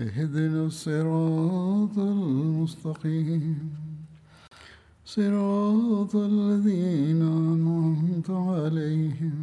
اهدنا 0.00 0.66
الصراط 0.66 1.98
المستقيم 1.98 3.74
صراط 5.04 6.16
الذين 6.16 7.22
أنعمت 7.22 8.30
عليهم 8.30 9.38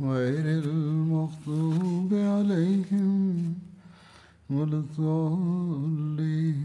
غير 0.00 0.64
المغضوب 0.64 2.14
عليهم 2.14 3.54
ولا 4.50 4.78
الضالين 4.84 6.56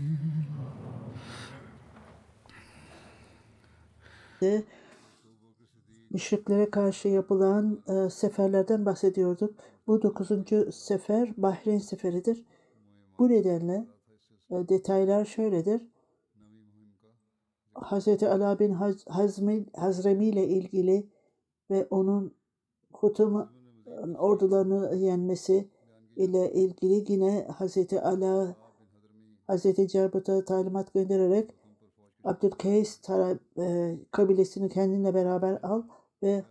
de 4.41 4.63
müşriklere 6.11 6.69
karşı 6.69 7.07
yapılan 7.07 7.79
e, 7.87 8.09
seferlerden 8.09 8.85
bahsediyorduk. 8.85 9.53
Bu 9.86 10.02
dokuzuncu 10.02 10.72
sefer 10.72 11.34
Bahreyn 11.36 11.78
seferidir. 11.78 12.44
Bu 13.18 13.28
nedenle 13.28 13.86
e, 14.50 14.68
detaylar 14.68 15.24
şöyledir. 15.24 15.82
Hz. 17.74 18.22
Ala 18.22 18.58
bin 18.58 18.72
Haz- 18.72 19.06
Hazmi, 19.08 19.66
Hazremi 19.76 20.26
ile 20.26 20.48
ilgili 20.48 21.06
ve 21.70 21.86
onun 21.90 22.34
Hutum 22.92 23.48
ordularını 24.18 24.96
yenmesi 24.96 25.68
ile 26.16 26.52
ilgili 26.52 27.12
yine 27.12 27.48
Hz. 27.58 27.92
Ala 27.92 28.56
Hz. 29.48 29.86
Cerbut'a 29.92 30.44
talimat 30.44 30.94
göndererek 30.94 31.50
Abdülkays 32.24 33.00
e, 33.58 33.96
kabilesini 34.10 34.68
kendinle 34.68 35.14
beraber 35.14 35.58
al 35.62 35.82
ve 36.22 36.44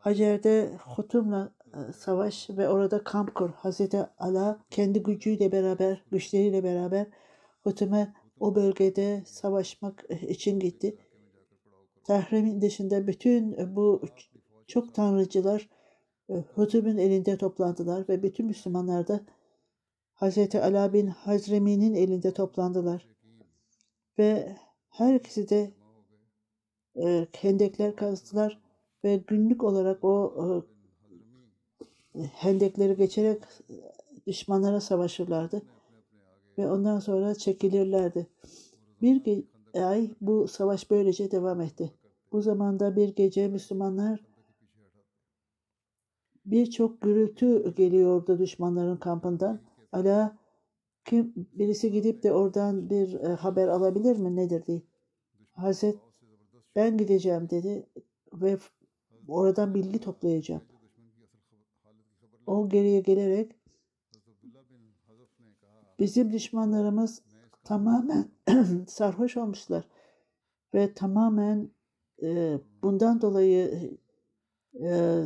Hacer'de 0.00 0.70
Hutum'la 0.96 1.52
e, 1.57 1.57
savaş 1.96 2.50
ve 2.50 2.68
orada 2.68 3.04
kamp 3.04 3.34
kur. 3.34 3.50
Hazreti 3.50 4.06
Ala 4.18 4.64
kendi 4.70 5.02
gücüyle 5.02 5.52
beraber, 5.52 6.04
güçleriyle 6.10 6.64
beraber 6.64 7.06
Hutum'e 7.60 8.14
o 8.40 8.54
bölgede 8.54 9.22
savaşmak 9.26 10.04
e, 10.08 10.28
için 10.28 10.60
gitti. 10.60 10.98
Tahrim'in 12.04 12.60
dışında 12.60 13.06
bütün 13.06 13.76
bu 13.76 14.02
çok 14.66 14.94
tanrıcılar 14.94 15.68
e, 16.28 16.34
Hutum'un 16.54 16.98
elinde 16.98 17.38
toplandılar 17.38 18.08
ve 18.08 18.22
bütün 18.22 18.46
Müslümanlar 18.46 19.08
da 19.08 19.20
Hazreti 20.12 20.60
Ala 20.60 20.92
bin 20.92 21.06
Hazremi'nin 21.06 21.94
elinde 21.94 22.34
toplandılar. 22.34 23.08
Ve 24.18 24.56
her 24.88 25.24
de 25.24 25.70
e, 26.96 27.26
hendekler 27.32 27.96
kazdılar 27.96 28.62
ve 29.04 29.16
günlük 29.16 29.64
olarak 29.64 30.04
o 30.04 30.66
hendekleri 32.24 32.96
geçerek 32.96 33.42
düşmanlara 34.26 34.80
savaşırlardı 34.80 35.62
ve 36.58 36.70
ondan 36.70 36.98
sonra 36.98 37.34
çekilirlerdi. 37.34 38.26
Bir 39.02 39.20
ge- 39.24 39.44
ay 39.84 40.10
bu 40.20 40.48
savaş 40.48 40.90
böylece 40.90 41.30
devam 41.30 41.60
etti. 41.60 41.92
Bu 42.32 42.42
zamanda 42.42 42.96
bir 42.96 43.08
gece 43.08 43.48
Müslümanlar 43.48 44.24
birçok 46.46 47.00
gürültü 47.00 47.74
geliyordu 47.74 48.38
düşmanların 48.38 48.96
kampından. 48.96 49.60
Ala 49.92 50.38
kim 51.04 51.32
birisi 51.36 51.92
gidip 51.92 52.22
de 52.22 52.32
oradan 52.32 52.90
bir 52.90 53.14
e, 53.14 53.26
haber 53.26 53.68
alabilir 53.68 54.16
mi 54.16 54.36
nedir 54.36 54.66
diye. 54.66 54.82
Hazret 55.52 55.98
ben 56.76 56.98
gideceğim 56.98 57.50
dedi 57.50 57.86
ve 58.32 58.58
oradan 59.28 59.74
bilgi 59.74 60.00
toplayacağım. 60.00 60.62
O 62.48 62.68
geriye 62.68 63.00
gelerek 63.00 63.52
bizim 65.98 66.32
düşmanlarımız 66.32 67.22
tamamen 67.64 68.28
sarhoş 68.88 69.36
olmuşlar 69.36 69.84
ve 70.74 70.94
tamamen 70.94 71.70
e, 72.22 72.58
bundan 72.82 73.20
dolayı 73.20 73.90
e, 74.80 75.22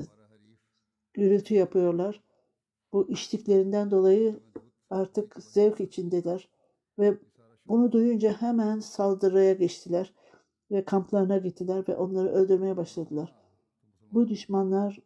gürültü 1.15 1.55
yapıyorlar. 1.55 2.23
Bu 2.93 3.09
içtiklerinden 3.11 3.91
dolayı 3.91 4.41
artık 4.91 5.37
zevk 5.43 5.81
içindeler 5.81 6.49
ve 6.99 7.19
bunu 7.67 7.93
duyunca 7.93 8.33
hemen 8.33 8.81
saldırıya 8.81 9.53
geçtiler 9.53 10.15
ve 10.71 10.85
kamplarına 10.85 11.39
gittiler 11.39 11.89
ve 11.89 11.97
onları 11.97 12.29
öldürmeye 12.29 12.77
başladılar. 12.77 13.35
Bu 14.13 14.29
düşmanlar 14.29 14.99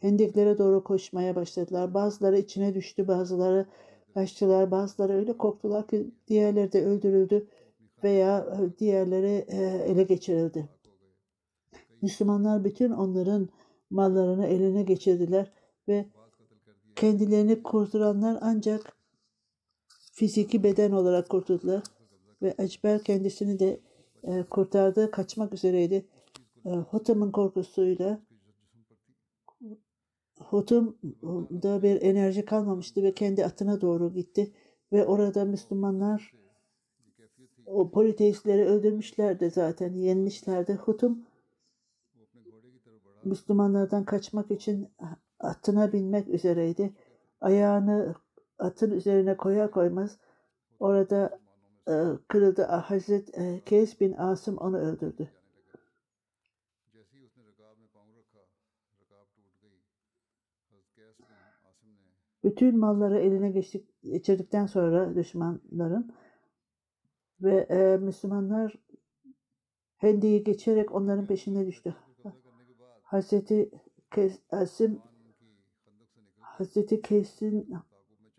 hendeklere 0.00 0.58
doğru 0.58 0.84
koşmaya 0.84 1.36
başladılar. 1.36 1.94
Bazıları 1.94 2.38
içine 2.38 2.74
düştü, 2.74 3.08
bazıları 3.08 3.66
kaçtılar, 4.14 4.70
bazıları 4.70 5.12
öyle 5.12 5.36
korktular 5.36 5.86
ki 5.86 6.10
diğerleri 6.28 6.72
de 6.72 6.84
öldürüldü 6.84 7.46
veya 8.04 8.38
e, 8.38 8.78
diğerleri 8.78 9.44
e, 9.48 9.56
ele 9.88 10.02
geçirildi. 10.02 10.68
Müslümanlar 12.02 12.64
bütün 12.64 12.90
onların 12.90 13.48
mallarını 13.90 14.46
eline 14.46 14.82
geçirdiler 14.82 15.52
ve 15.88 16.06
kendilerini 16.96 17.62
kurtaranlar 17.62 18.38
ancak 18.40 18.96
fiziki 20.12 20.62
beden 20.62 20.92
olarak 20.92 21.28
kurtuldular 21.28 21.82
ve 22.42 22.54
Ecber 22.58 23.04
kendisini 23.04 23.58
de 23.58 23.80
e, 24.22 24.42
kurtardı, 24.42 25.10
kaçmak 25.10 25.54
üzereydi. 25.54 26.06
Hotam'ın 26.90 27.32
korkusuyla 27.32 28.20
Hotam'da 30.40 31.82
bir 31.82 32.02
enerji 32.02 32.44
kalmamıştı 32.44 33.02
ve 33.02 33.14
kendi 33.14 33.44
atına 33.44 33.80
doğru 33.80 34.12
gitti 34.12 34.52
ve 34.92 35.06
orada 35.06 35.44
Müslümanlar 35.44 36.32
o 37.66 37.90
politeistleri 37.90 38.64
öldürmüşlerdi 38.64 39.50
zaten, 39.50 39.94
yenmişlerdi. 39.94 40.74
Hutum 40.74 41.26
Müslümanlardan 43.24 44.04
kaçmak 44.04 44.50
için 44.50 44.88
atına 45.40 45.92
binmek 45.92 46.28
üzereydi. 46.28 46.94
Ayağını 47.40 48.14
atın 48.58 48.90
üzerine 48.90 49.36
koya 49.36 49.70
koymaz 49.70 50.18
orada 50.80 51.38
e, 51.88 51.94
kırıldı. 52.28 52.62
Hazret 52.62 53.30
Keys 53.64 54.00
bin 54.00 54.12
Asım 54.12 54.56
onu 54.58 54.78
öldürdü. 54.78 55.28
Bütün 62.46 62.78
malları 62.78 63.18
eline 63.18 63.50
geçtik, 63.50 63.88
geçirdikten 64.02 64.66
sonra 64.66 65.14
düşmanların 65.14 66.12
ve 67.40 67.56
e, 67.56 67.96
Müslümanlar 67.96 68.78
Hendi'yi 69.96 70.44
geçerek 70.44 70.94
onların 70.94 71.26
peşine 71.26 71.66
düştü. 71.66 71.96
Hazreti 73.02 73.70
Kes, 74.14 74.38
Asim 74.50 75.02
Hazreti 76.40 77.02
Kes'in 77.02 77.74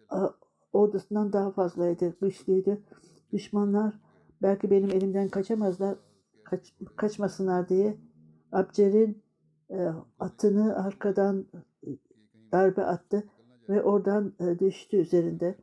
a, 0.09 0.29
ordusundan 0.73 1.33
daha 1.33 1.51
fazlaydı, 1.51 2.17
güçlüydü. 2.21 2.83
Düşmanlar 3.31 3.99
belki 4.41 4.71
benim 4.71 4.89
elimden 4.89 5.29
kaçamazlar, 5.29 5.97
kaç, 6.43 6.73
kaçmasınlar 6.95 7.69
diye 7.69 7.97
Abcer'in 8.51 9.23
e, 9.69 9.87
atını 10.19 10.85
arkadan 10.85 11.45
e, 11.83 11.89
darbe 12.51 12.83
attı 12.83 13.23
ve 13.69 13.83
oradan 13.83 14.33
e, 14.39 14.59
düştü 14.59 14.97
üzerinde. 14.97 15.55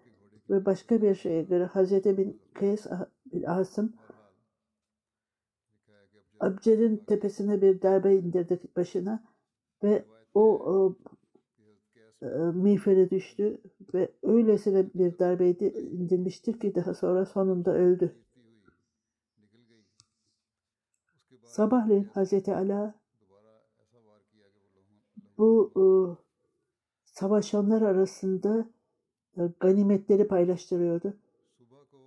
Ve 0.50 0.64
başka 0.64 1.02
bir 1.02 1.14
şeye 1.14 1.42
göre 1.42 1.64
Hazreti 1.64 2.18
bin 2.18 2.40
Kays 2.54 2.86
bin 3.32 3.42
Asım 3.42 3.92
Abcer'in 6.40 6.96
tepesine 6.96 7.62
bir 7.62 7.82
darbe 7.82 8.16
indirdi 8.16 8.60
başına 8.76 9.24
ve 9.82 10.04
o, 10.34 10.42
o 10.42 10.96
e, 12.22 12.26
miğfere 12.54 13.10
düştü 13.10 13.60
ve 13.94 14.12
öylesine 14.22 14.86
bir 14.94 15.18
darbe 15.18 15.50
indirmiştir 15.50 16.60
ki 16.60 16.74
daha 16.74 16.94
sonra 16.94 17.26
sonunda 17.26 17.74
öldü. 17.74 18.16
Sabahleyin 21.44 22.04
Hazreti 22.04 22.54
Ala 22.54 22.94
bu 25.38 25.72
e, 25.76 25.84
savaşanlar 27.14 27.82
arasında 27.82 28.68
e, 29.36 29.40
ganimetleri 29.60 30.28
paylaştırıyordu. 30.28 31.14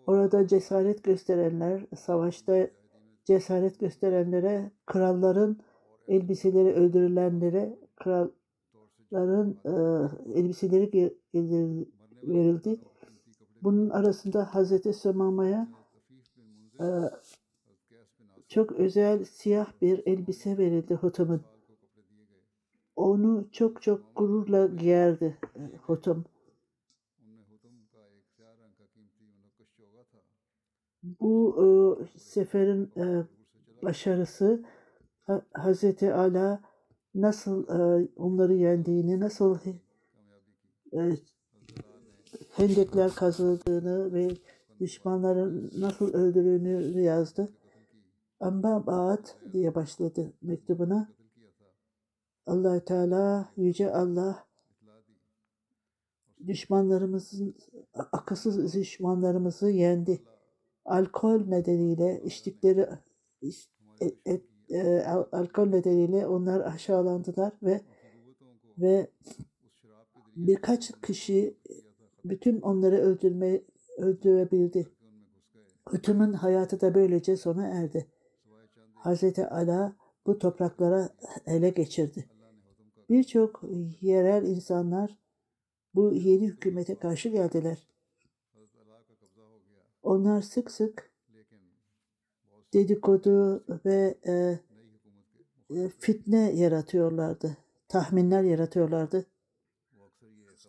Orada 0.08 0.48
cesaret 0.48 1.04
gösterenler, 1.04 1.86
savaşta 1.98 2.68
cesaret 3.26 3.80
gösterenlere, 3.80 4.72
kralların 4.86 5.58
elbiseleri 6.08 6.74
öldürülenlere, 6.74 7.80
kralların 7.96 9.58
e, 9.66 9.72
elbiseleri 10.40 11.16
verildi. 12.24 12.80
Bunun 13.62 13.90
arasında 13.90 14.56
Hazreti 14.56 14.94
Sümama'ya 14.94 15.68
e, 16.80 16.86
çok 18.48 18.72
özel 18.72 19.24
siyah 19.24 19.68
bir 19.82 20.02
elbise 20.06 20.58
verildi 20.58 20.96
Hutum'un. 20.96 21.42
Onu 22.98 23.48
çok 23.52 23.82
çok 23.82 24.16
gururla 24.16 24.68
giyerdi 24.68 25.38
e, 25.56 25.78
Hutum. 25.78 26.26
Bu 31.04 31.56
e, 31.62 32.20
seferin 32.20 32.92
e, 32.98 33.24
başarısı 33.84 34.64
Hazreti 35.54 36.14
Ala 36.14 36.62
nasıl 37.16 37.68
e, 37.68 38.08
onları 38.16 38.54
yendiğini, 38.54 39.20
nasıl 39.20 39.58
e, 40.94 41.12
hendekler 42.50 43.12
kazıldığını 43.16 44.14
ve 44.14 44.30
düşmanların 44.80 45.72
nasıl 45.80 46.14
öldürüldüğünü 46.14 47.02
yazdı. 47.02 47.50
Amba 48.40 48.86
Baat 48.86 49.38
diye 49.54 49.76
başladı 49.76 50.34
mektubuna. 50.42 51.17
Allah 52.48 52.86
Teala, 52.86 53.52
Yüce 53.58 53.92
Allah 53.94 54.48
düşmanlarımızın, 56.48 57.56
akılsız 57.94 58.74
düşmanlarımızı 58.74 59.70
yendi. 59.70 60.22
Alkol 60.86 61.48
nedeniyle 61.48 62.22
içtikleri 62.24 62.90
e, 64.02 64.06
e, 64.26 64.42
e, 64.70 65.02
alkol 65.32 65.66
nedeniyle 65.66 66.28
onlar 66.28 66.60
aşağılandılar 66.60 67.54
ve 67.64 67.82
ve 68.78 69.08
birkaç 70.36 70.92
kişi 71.02 71.58
bütün 72.26 72.62
onları 72.62 72.96
öldürme 72.98 73.62
öldürebildi. 73.98 74.88
Hütüm'ün 75.94 76.34
hayatı 76.34 76.82
da 76.82 76.96
böylece 76.96 77.38
sona 77.38 77.68
erdi. 77.68 78.08
Hazreti 78.94 79.48
Ala 79.48 79.96
bu 80.26 80.40
topraklara 80.40 81.10
ele 81.46 81.70
geçirdi. 81.70 82.37
Birçok 83.10 83.64
yerel 84.02 84.44
insanlar 84.44 85.18
bu 85.96 86.14
yeni 86.14 86.48
hükümete 86.48 86.96
karşı 86.96 87.30
geldiler. 87.30 87.88
Onlar 90.04 90.42
sık 90.42 90.72
sık 90.72 91.12
dedikodu 92.74 93.64
ve 93.86 94.18
e, 94.28 94.60
e, 95.76 95.90
fitne 95.90 96.52
yaratıyorlardı. 96.52 97.58
Tahminler 97.88 98.44
yaratıyorlardı. 98.44 99.26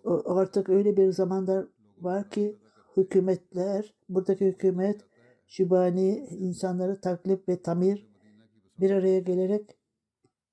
O, 0.05 0.23
artık 0.27 0.69
öyle 0.69 0.97
bir 0.97 1.13
zamanda 1.13 1.69
var 2.01 2.31
ki 2.31 2.57
hükümetler, 2.97 3.95
buradaki 4.09 4.47
hükümet 4.47 5.01
şübani 5.47 6.19
insanları 6.19 7.01
taklip 7.01 7.49
ve 7.49 7.63
tamir 7.63 8.09
bir 8.81 8.91
araya 8.91 9.19
gelerek 9.19 9.78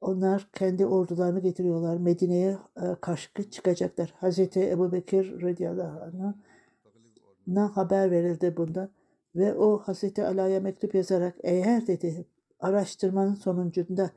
onlar 0.06 0.48
kendi 0.54 0.86
ordularını 0.86 1.40
getiriyorlar. 1.40 1.98
Medine'ye 1.98 2.58
e, 2.82 2.96
karşı 3.02 3.50
çıkacaklar. 3.52 4.14
Hazreti 4.18 4.70
Ebu 4.70 4.92
Bekir 4.92 5.42
radıyallahu 5.42 6.00
anh'a 7.48 7.78
haber 7.78 8.12
verildi 8.12 8.58
bundan. 8.58 8.90
Ve 9.36 9.54
o 9.54 9.78
Hazreti 9.78 10.24
Ala'ya 10.24 10.60
mektup 10.60 10.96
yazarak 10.96 11.36
eğer 11.44 11.88
dedi 11.88 12.26
araştırmanın 12.60 13.34
sonucunda 13.34 14.12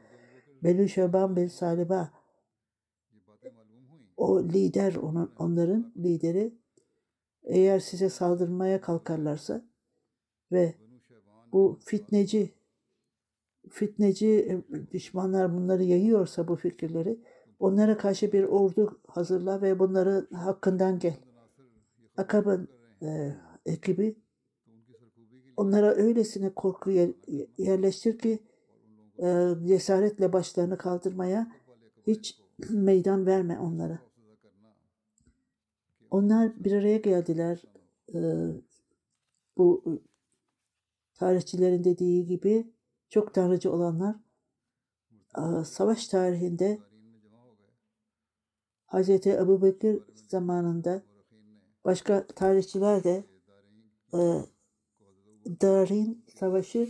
Belü 0.63 0.89
Şeban 0.89 1.37
Bel 1.37 1.49
Saliba 1.49 2.11
o 4.17 4.43
lider 4.43 4.95
onun, 4.95 5.33
onların 5.39 5.93
lideri 5.97 6.55
eğer 7.45 7.81
size 7.81 8.11
saldırmaya 8.11 8.81
kalkarlarsa 8.81 9.63
ve 10.53 10.75
bu 11.53 11.79
fitneci 11.85 12.58
fitneci 13.71 14.29
e, 14.29 14.63
düşmanlar 14.93 15.57
bunları 15.57 15.83
yayıyorsa 15.83 16.49
bu 16.49 16.57
fikirleri 16.57 17.19
onlara 17.59 17.97
karşı 17.97 18.33
bir 18.33 18.45
ordu 18.45 19.01
hazırla 19.07 19.63
ve 19.63 19.79
bunları 19.79 20.27
hakkından 20.33 20.99
gel. 20.99 21.17
Akab'ın 22.17 22.69
e, 23.03 23.33
ekibi 23.67 24.17
onlara 25.57 25.95
öylesine 25.95 26.55
korku 26.55 26.91
yerleştir 27.59 28.19
ki 28.19 28.39
e, 29.23 29.55
cesaretle 29.67 30.33
başlarını 30.33 30.79
kaldırmaya 30.79 31.53
hiç 32.07 32.41
meydan 32.71 33.27
verme 33.27 33.59
onlara. 33.59 33.99
Onlar 36.11 36.65
bir 36.65 36.73
araya 36.73 36.97
geldiler. 36.97 37.63
E, 38.15 38.21
bu 39.57 39.85
tarihçilerin 41.15 41.85
dediği 41.85 42.27
gibi 42.27 42.73
çok 43.09 43.35
tanrıcı 43.35 43.73
olanlar 43.73 44.17
savaş 45.65 46.09
tarihinde 46.09 46.79
Hz. 48.87 49.27
Ebu 49.27 49.63
Bekir 49.63 50.03
zamanında 50.15 51.03
başka 51.85 52.27
tarihçiler 52.27 53.05
de 53.05 53.25
e, 54.15 54.19
Darin 55.63 56.25
Savaşı 56.35 56.89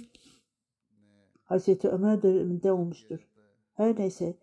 Hz. 1.44 1.84
Ömer 1.84 2.22
döneminde 2.22 2.72
olmuştur. 2.72 3.28
Her 3.74 3.98
neyse 3.98 4.36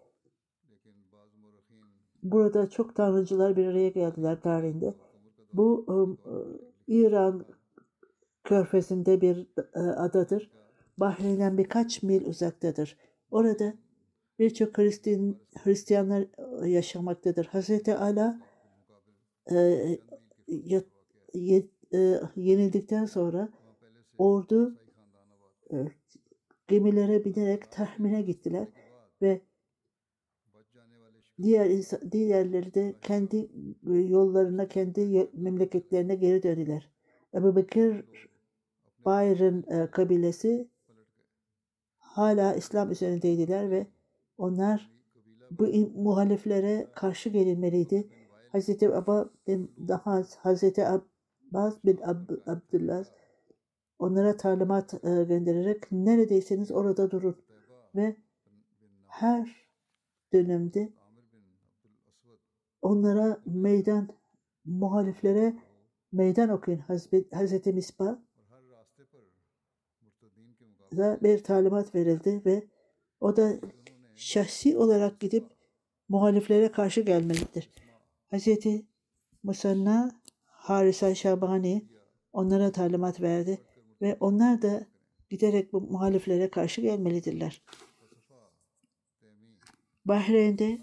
burada 2.23 2.69
çok 2.69 2.95
tanrıcılar 2.95 3.57
bir 3.57 3.65
araya 3.65 3.89
geldiler 3.89 4.41
tarihinde. 4.41 4.93
Bu 5.53 5.85
e, 5.89 5.95
İran 6.87 7.45
körfezinde 8.43 9.21
bir 9.21 9.47
e, 9.75 9.79
adadır 9.79 10.51
Bahreyn'den 10.97 11.57
birkaç 11.57 12.03
mil 12.03 12.25
uzaktadır. 12.25 12.97
Orada 13.31 13.73
birçok 14.39 14.77
Hristiyan, 14.77 15.35
Hristiyanlar 15.63 16.27
e, 16.63 16.69
yaşamaktadır. 16.69 17.45
Hazreti 17.45 17.95
Ala 17.95 18.41
e, 19.51 19.57
e, 20.47 21.63
e, 21.93 22.19
yenildikten 22.35 23.05
sonra 23.05 23.49
ordu 24.17 24.75
e, 25.71 25.75
gemilere 26.67 27.25
binerek 27.25 27.71
tahmine 27.71 28.21
gittiler 28.21 28.67
ve 29.21 29.41
diğer 31.41 31.69
insan, 31.69 32.11
diğerleri 32.11 32.73
de 32.73 32.95
kendi 33.01 33.49
e, 33.87 33.93
yollarına, 33.93 34.67
kendi 34.67 35.29
memleketlerine 35.33 36.15
geri 36.15 36.43
döndüler. 36.43 36.89
Ebu 37.33 37.55
Bekir 37.55 38.05
Bayr'ın 39.05 39.63
e, 39.67 39.91
kabilesi 39.91 40.69
hala 42.15 42.55
İslam 42.55 42.91
üzerindeydiler 42.91 43.71
ve 43.71 43.87
onlar 44.37 44.91
bu 45.51 45.67
muhaliflere 45.95 46.87
karşı 46.95 47.29
gelinmeliydi. 47.29 48.09
Hazreti 48.51 48.95
Abba 48.95 49.29
bin 49.47 49.71
daha 49.87 50.23
Hazreti 50.37 50.85
Abbas 50.85 51.83
bin 51.85 51.97
Ab 51.97 52.33
Abdullah 52.45 53.05
onlara 53.99 54.37
talimat 54.37 54.93
e, 54.93 55.23
göndererek 55.23 55.91
neredeyseniz 55.91 56.71
orada 56.71 57.11
durun 57.11 57.35
ve 57.95 58.15
her 59.07 59.55
dönemde 60.33 60.93
onlara 62.81 63.41
meydan 63.45 64.09
muhaliflere 64.65 65.55
meydan 66.11 66.49
okuyun 66.49 66.83
Hazreti 67.31 67.73
Misbah 67.73 68.17
da 70.97 71.19
bir 71.23 71.43
talimat 71.43 71.95
verildi 71.95 72.41
ve 72.45 72.63
o 73.21 73.35
da 73.35 73.53
şahsi 74.15 74.77
olarak 74.77 75.19
gidip 75.19 75.45
muhaliflere 76.09 76.71
karşı 76.71 77.01
gelmelidir. 77.01 77.69
Hz. 78.31 78.47
Musanna 79.43 80.11
Harisa 80.45 81.15
Şabani 81.15 81.85
onlara 82.33 82.71
talimat 82.71 83.21
verdi 83.21 83.61
ve 84.01 84.17
onlar 84.19 84.61
da 84.61 84.85
giderek 85.29 85.73
bu 85.73 85.81
muhaliflere 85.81 86.49
karşı 86.49 86.81
gelmelidirler. 86.81 87.61
Bahreyn'de 90.05 90.79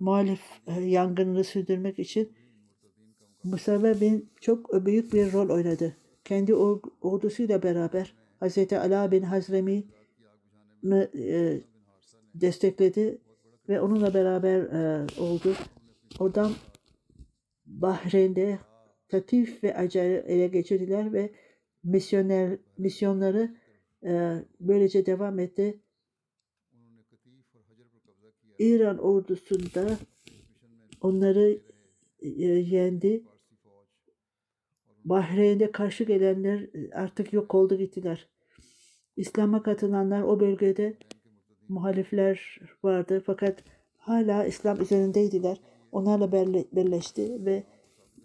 muhalif 0.00 0.40
e, 0.66 0.80
yangınını 0.80 1.44
sürdürmek 1.44 1.98
için 1.98 2.32
Mustafa 3.44 4.00
bin 4.00 4.30
çok 4.40 4.86
büyük 4.86 5.12
bir 5.12 5.32
rol 5.32 5.50
oynadı. 5.50 5.96
Kendi 6.24 6.54
ordusuyla 7.00 7.62
beraber 7.62 8.19
Hz. 8.40 8.72
Ala 8.72 9.10
bin 9.10 9.22
Hazremi 9.22 9.84
e, 11.14 11.60
destekledi 12.34 13.18
ve 13.68 13.80
onunla 13.80 14.14
beraber 14.14 14.60
e, 14.60 15.06
oldu. 15.20 15.54
Oradan 16.18 16.52
Bahreyn'de 17.66 18.58
Tatif 19.08 19.64
ve 19.64 19.76
Acar'ı 19.76 20.24
ele 20.26 20.46
geçirdiler 20.46 21.12
ve 21.12 21.32
misyoner 21.84 22.58
misyonları 22.78 23.56
e, 24.04 24.44
böylece 24.60 25.06
devam 25.06 25.38
etti. 25.38 25.80
İran 28.58 28.98
ordusunda 28.98 29.98
onları 31.00 31.60
e, 32.20 32.44
yendi. 32.46 33.24
Bahreyn'de 35.04 35.72
karşı 35.72 36.04
gelenler 36.04 36.66
artık 36.92 37.32
yok 37.32 37.54
oldu 37.54 37.78
gittiler. 37.78 38.28
İslam'a 39.16 39.62
katılanlar 39.62 40.22
o 40.22 40.40
bölgede 40.40 40.96
muhalifler 41.68 42.60
vardı 42.82 43.22
fakat 43.26 43.64
hala 43.96 44.44
İslam 44.44 44.80
üzerindeydiler. 44.80 45.60
Onlarla 45.92 46.32
birleşti 46.72 47.44
ve 47.44 47.64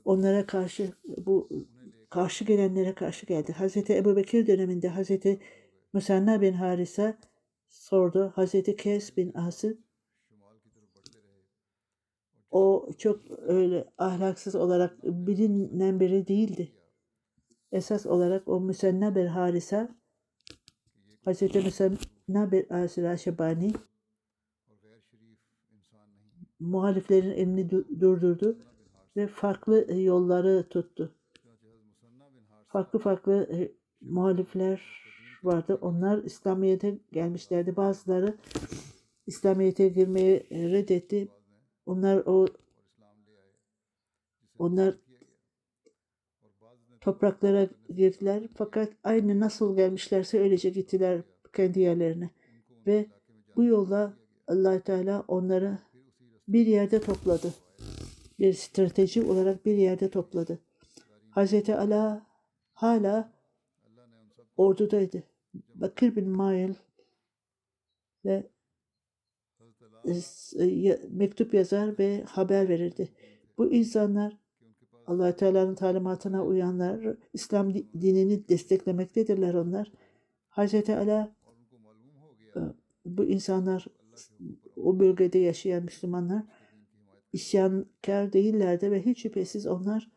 onlara 0.05 0.46
karşı 0.46 0.91
bu 1.17 1.50
karşı 2.10 2.46
gelenlere 2.46 2.94
karşı 2.94 3.25
geldi. 3.25 3.53
Hazreti 3.53 3.96
Ebu 3.96 4.15
Bekir 4.15 4.48
döneminde 4.48 4.88
Hazreti 4.88 5.39
Musanna 5.94 6.41
bin 6.41 6.53
Harisa 6.53 7.17
sordu. 7.70 8.32
Hazreti 8.36 8.75
Kes 8.75 9.17
bin 9.17 9.34
As'ı 9.34 9.77
o 12.55 12.89
çok 12.97 13.21
öyle 13.29 13.85
ahlaksız 13.97 14.55
olarak 14.55 15.03
bilinen 15.03 16.00
biri 16.00 16.27
değildi. 16.27 16.71
Esas 17.71 18.05
olarak 18.05 18.47
o 18.47 18.59
Müsenna 18.59 19.15
bir 19.15 19.25
Harisa 19.25 19.95
Hazreti 21.25 21.59
Müsenna 21.59 22.51
bir 22.51 22.71
Asira 22.71 23.17
Şebani 23.17 23.74
muhaliflerin 26.59 27.31
elini 27.31 27.69
durdurdu 28.00 28.57
ve 29.15 29.27
farklı 29.27 29.93
yolları 29.93 30.69
tuttu. 30.69 31.15
Farklı 32.67 33.00
farklı 33.00 33.47
e, 33.51 33.71
muhalifler 34.01 34.81
vardı. 35.43 35.77
Onlar 35.81 36.24
İslamiyet'e 36.24 36.97
gelmişlerdi. 37.12 37.75
Bazıları 37.75 38.38
İslamiyet'e 39.27 39.88
girmeyi 39.88 40.47
reddetti. 40.51 41.35
Onlar 41.86 42.18
o 42.25 42.48
onlar 44.60 44.96
topraklara 47.01 47.68
girdiler 47.96 48.44
fakat 48.56 48.89
aynı 49.04 49.39
nasıl 49.39 49.75
gelmişlerse 49.75 50.39
öylece 50.39 50.70
gittiler 50.70 51.22
kendi 51.54 51.80
yerlerine 51.80 52.30
ve 52.88 53.06
bu 53.56 53.63
yolla 53.63 54.13
allah 54.48 54.80
Teala 54.80 55.24
onları 55.27 55.77
bir 56.48 56.65
yerde 56.65 57.01
topladı. 57.01 57.54
Bir 58.39 58.54
strateji 58.54 59.24
olarak 59.24 59.65
bir 59.65 59.75
yerde 59.75 60.10
topladı. 60.10 60.60
Hazreti 61.30 61.75
Ala 61.75 62.27
hala 62.74 63.34
ordudaydı. 64.58 65.24
Bakır 65.75 66.15
bin 66.15 66.30
Mail 66.30 66.74
ve 68.25 68.50
mektup 71.09 71.53
yazar 71.53 72.00
ve 72.00 72.24
haber 72.24 72.69
verirdi. 72.69 73.09
Bu 73.57 73.74
insanlar 73.74 74.38
allah 75.07 75.35
Teala'nın 75.35 75.75
talimatına 75.75 76.45
uyanlar, 76.45 77.17
İslam 77.33 77.74
dinini 77.74 78.50
desteklemektedirler 78.50 79.53
onlar. 79.53 79.91
Hazreti 80.50 80.95
Ala 80.95 81.35
e, 82.55 82.59
bu 83.05 83.25
insanlar 83.25 83.88
o 84.77 85.00
bölgede 85.00 85.39
yaşayan 85.39 85.83
Müslümanlar 85.83 86.43
isyankar 87.33 88.33
değillerdi 88.33 88.91
ve 88.91 89.05
hiç 89.05 89.21
şüphesiz 89.21 89.67
onlar 89.67 90.12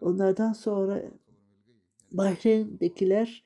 onlardan 0.00 0.52
sonra 0.52 1.02
Bahreyn'dekiler 2.12 3.44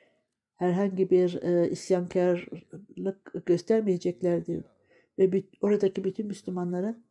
herhangi 0.55 1.11
bir 1.11 1.43
e, 1.43 1.71
isyankarlık 1.71 3.47
göstermeyeceklerdi 3.47 4.65
ve 5.19 5.45
oradaki 5.61 6.05
bütün 6.05 6.27
Müslümanlara 6.27 7.03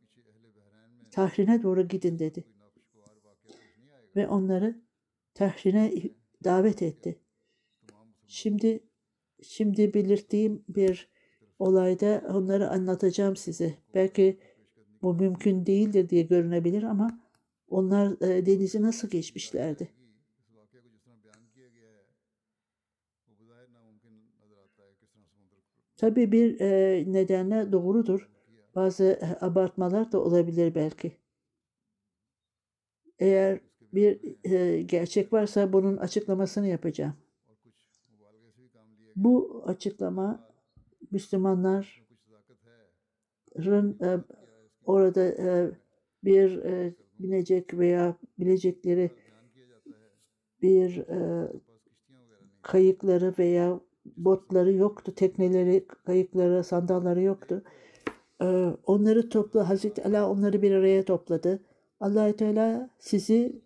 Tahrin'e 1.12 1.64
doğru 1.64 1.88
gidin 1.88 2.20
dedi. 2.20 2.44
Ve 4.16 4.28
onları 4.28 4.82
Tahrin'e 5.34 5.94
davet 6.44 6.82
etti. 6.82 7.20
Şimdi 8.28 8.84
şimdi 9.42 9.94
belirttiğim 9.94 10.64
bir 10.70 11.10
olayda 11.60 12.24
onları 12.30 12.70
anlatacağım 12.70 13.36
size. 13.36 13.74
Belki 13.94 14.40
bu 15.02 15.14
mümkün 15.14 15.66
değildir 15.66 16.10
diye 16.10 16.22
görünebilir 16.22 16.84
ama 16.84 17.20
onlar 17.68 18.22
e, 18.22 18.46
denizi 18.46 18.82
nasıl 18.82 19.10
geçmişlerdi? 19.10 20.03
Tabii 25.98 26.32
bir 26.32 26.60
e, 26.60 27.04
nedenle 27.14 27.72
doğrudur. 27.72 28.30
Bazı 28.76 29.04
e, 29.04 29.46
abartmalar 29.46 30.12
da 30.12 30.24
olabilir 30.24 30.76
belki. 30.76 31.18
Eğer 33.20 33.60
bir 33.94 34.36
e, 34.52 34.82
gerçek 34.82 35.34
varsa 35.34 35.74
bunun 35.74 35.98
açıklamasını 35.98 36.68
yapacağım. 36.68 37.14
Bu 39.16 39.64
açıklama 39.68 40.50
Müslümanların 41.12 41.86
e, 44.02 44.24
orada 44.86 45.24
e, 45.24 45.72
bir 46.24 46.58
e, 46.58 46.96
binecek 47.20 47.74
veya 47.74 48.18
bilecekleri 48.40 49.12
bir 50.62 50.98
e, 50.98 51.52
kayıkları 52.62 53.34
veya 53.40 53.80
botları 54.06 54.74
yoktu, 54.74 55.16
tekneleri, 55.16 55.88
kayıkları, 55.88 56.64
sandalları 56.64 57.22
yoktu. 57.22 57.64
E, 58.42 58.46
onları 58.86 59.30
topla, 59.30 59.70
Hazreti 59.70 60.04
Allah 60.04 60.30
onları 60.30 60.62
bir 60.62 60.72
araya 60.72 61.06
topladı. 61.06 61.64
allah 62.00 62.36
Teala 62.36 62.90
sizi 63.00 63.62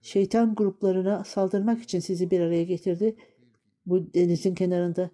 şeytan 0.00 0.54
gruplarına 0.54 1.24
saldırmak 1.24 1.82
için 1.82 2.00
sizi 2.00 2.30
bir 2.30 2.40
araya 2.40 2.64
getirdi. 2.64 3.16
Bu 3.86 4.14
denizin 4.14 4.54
kenarında 4.54 5.10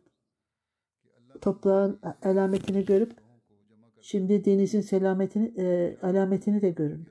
toprağın 1.41 2.01
alametini 2.23 2.85
görüp 2.85 3.13
şimdi 4.01 4.45
denizin 4.45 4.81
selametini, 4.81 5.55
e, 5.59 5.97
alametini 6.03 6.63
de 6.63 6.71
görün. 6.71 7.09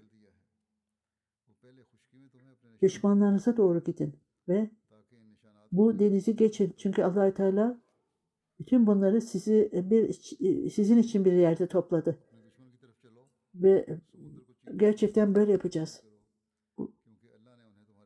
Düşmanlarınıza 2.82 3.58
doğru 3.58 3.84
gidin 3.84 4.16
ve 4.48 4.70
bu 5.72 6.00
denizi 6.00 6.36
geçin. 6.36 6.74
Çünkü 6.78 7.04
allah 7.04 7.34
Teala 7.34 7.82
bütün 8.60 8.88
bunları 8.88 9.22
sizi 9.22 9.70
bir 9.74 10.14
sizin 10.70 10.98
için 10.98 11.26
bir 11.26 11.34
yerde 11.34 11.68
topladı. 11.68 12.18
Ve 13.56 14.00
gerçekten 14.76 15.36
böyle 15.36 15.52
yapacağız. 15.52 16.04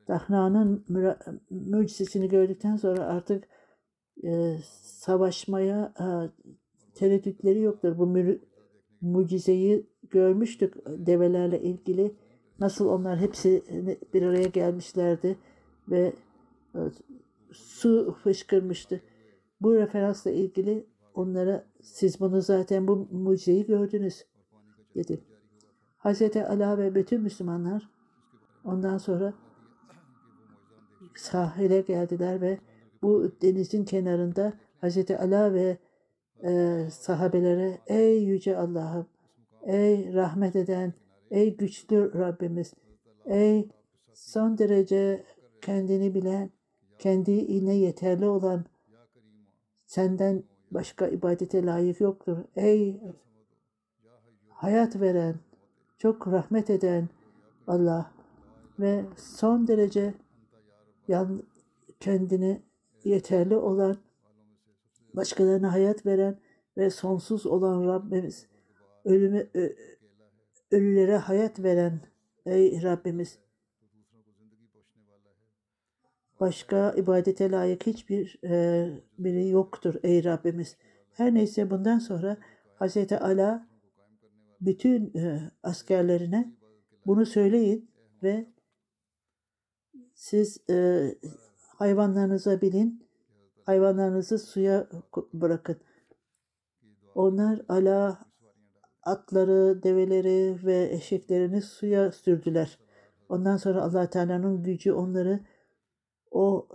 Dahna'nın 0.07 0.85
mucizesini 1.49 2.29
gördükten 2.29 2.75
sonra 2.75 3.05
artık 3.05 3.47
e, 4.23 4.57
savaşmaya 4.81 5.93
e, 5.99 6.05
tereddütleri 6.95 7.59
yoktur. 7.59 7.97
Bu 7.97 8.17
mucizeyi 9.01 9.87
görmüştük 10.09 10.73
develerle 10.85 11.61
ilgili. 11.61 12.15
Nasıl 12.59 12.87
onlar 12.87 13.19
hepsi 13.19 13.63
bir 14.13 14.21
araya 14.21 14.47
gelmişlerdi 14.47 15.37
ve 15.89 16.13
e, 16.75 16.79
su 17.53 18.15
fışkırmıştı. 18.23 19.01
Bu 19.61 19.75
referansla 19.75 20.31
ilgili 20.31 20.87
onlara 21.13 21.65
siz 21.81 22.19
bunu 22.19 22.41
zaten 22.41 22.87
bu 22.87 23.07
mucizeyi 23.11 23.65
gördünüz 23.65 24.25
dedi. 24.95 25.23
Hazreti 25.97 26.45
Ala 26.45 26.77
ve 26.77 26.95
bütün 26.95 27.21
Müslümanlar 27.21 27.89
ondan 28.65 28.97
sonra 28.97 29.33
sahile 31.15 31.81
geldiler 31.81 32.41
ve 32.41 32.59
bu 33.01 33.31
denizin 33.41 33.85
kenarında 33.85 34.53
Hazreti 34.81 35.17
Ala 35.17 35.53
ve 35.53 35.77
e, 36.43 36.83
sahabelere 36.91 37.77
ey 37.87 38.23
yüce 38.23 38.57
Allah'ım 38.57 39.07
ey 39.63 40.13
rahmet 40.13 40.55
eden 40.55 40.93
ey 41.31 41.57
güçlü 41.57 42.13
Rabbimiz 42.13 42.73
Ey 43.25 43.69
son 44.13 44.57
derece 44.57 45.23
kendini 45.61 46.13
bilen, 46.13 46.49
kendine 47.03 47.75
yeterli 47.75 48.25
olan 48.25 48.65
senden 49.85 50.43
başka 50.71 51.07
ibadete 51.07 51.65
layık 51.65 52.01
yoktur. 52.01 52.37
Ey 52.55 53.01
hayat 54.49 55.01
veren, 55.01 55.35
çok 55.97 56.27
rahmet 56.27 56.69
eden 56.69 57.09
Allah 57.67 58.11
ve 58.79 59.05
son 59.17 59.67
derece 59.67 60.13
yan, 61.07 61.43
kendini 61.99 62.61
yeterli 63.03 63.55
olan, 63.55 63.97
başkalarına 65.13 65.71
hayat 65.73 66.05
veren 66.05 66.39
ve 66.77 66.89
sonsuz 66.89 67.45
olan 67.45 67.87
Rabbimiz, 67.87 68.47
ölümü, 69.05 69.49
ö- 69.53 69.75
ölülere 70.71 71.17
hayat 71.17 71.59
veren 71.59 72.01
ey 72.45 72.83
Rabbimiz. 72.83 73.42
Başka 76.43 76.93
ibadete 76.97 77.51
layık 77.51 77.85
hiçbir 77.87 78.39
e, 78.43 78.89
biri 79.17 79.47
yoktur 79.47 79.95
ey 80.03 80.23
Rabbimiz. 80.23 80.77
Her 81.11 81.33
neyse 81.33 81.69
bundan 81.69 81.99
sonra 81.99 82.37
Hz. 82.79 83.11
Ala 83.11 83.67
bütün 84.61 85.17
e, 85.17 85.51
askerlerine 85.63 86.53
bunu 87.05 87.25
söyleyin 87.25 87.91
ve 88.23 88.47
siz 90.13 90.69
e, 90.69 91.07
hayvanlarınıza 91.77 92.61
binin, 92.61 93.07
hayvanlarınızı 93.65 94.39
suya 94.39 94.87
bırakın. 95.33 95.77
Onlar 97.15 97.61
ala 97.69 98.25
atları, 99.03 99.83
develeri 99.83 100.65
ve 100.65 100.89
eşeklerini 100.91 101.61
suya 101.61 102.11
sürdüler. 102.11 102.79
Ondan 103.29 103.57
sonra 103.57 103.81
allah 103.81 104.09
Teala'nın 104.09 104.63
gücü 104.63 104.91
onları 104.91 105.39
o, 106.33 106.67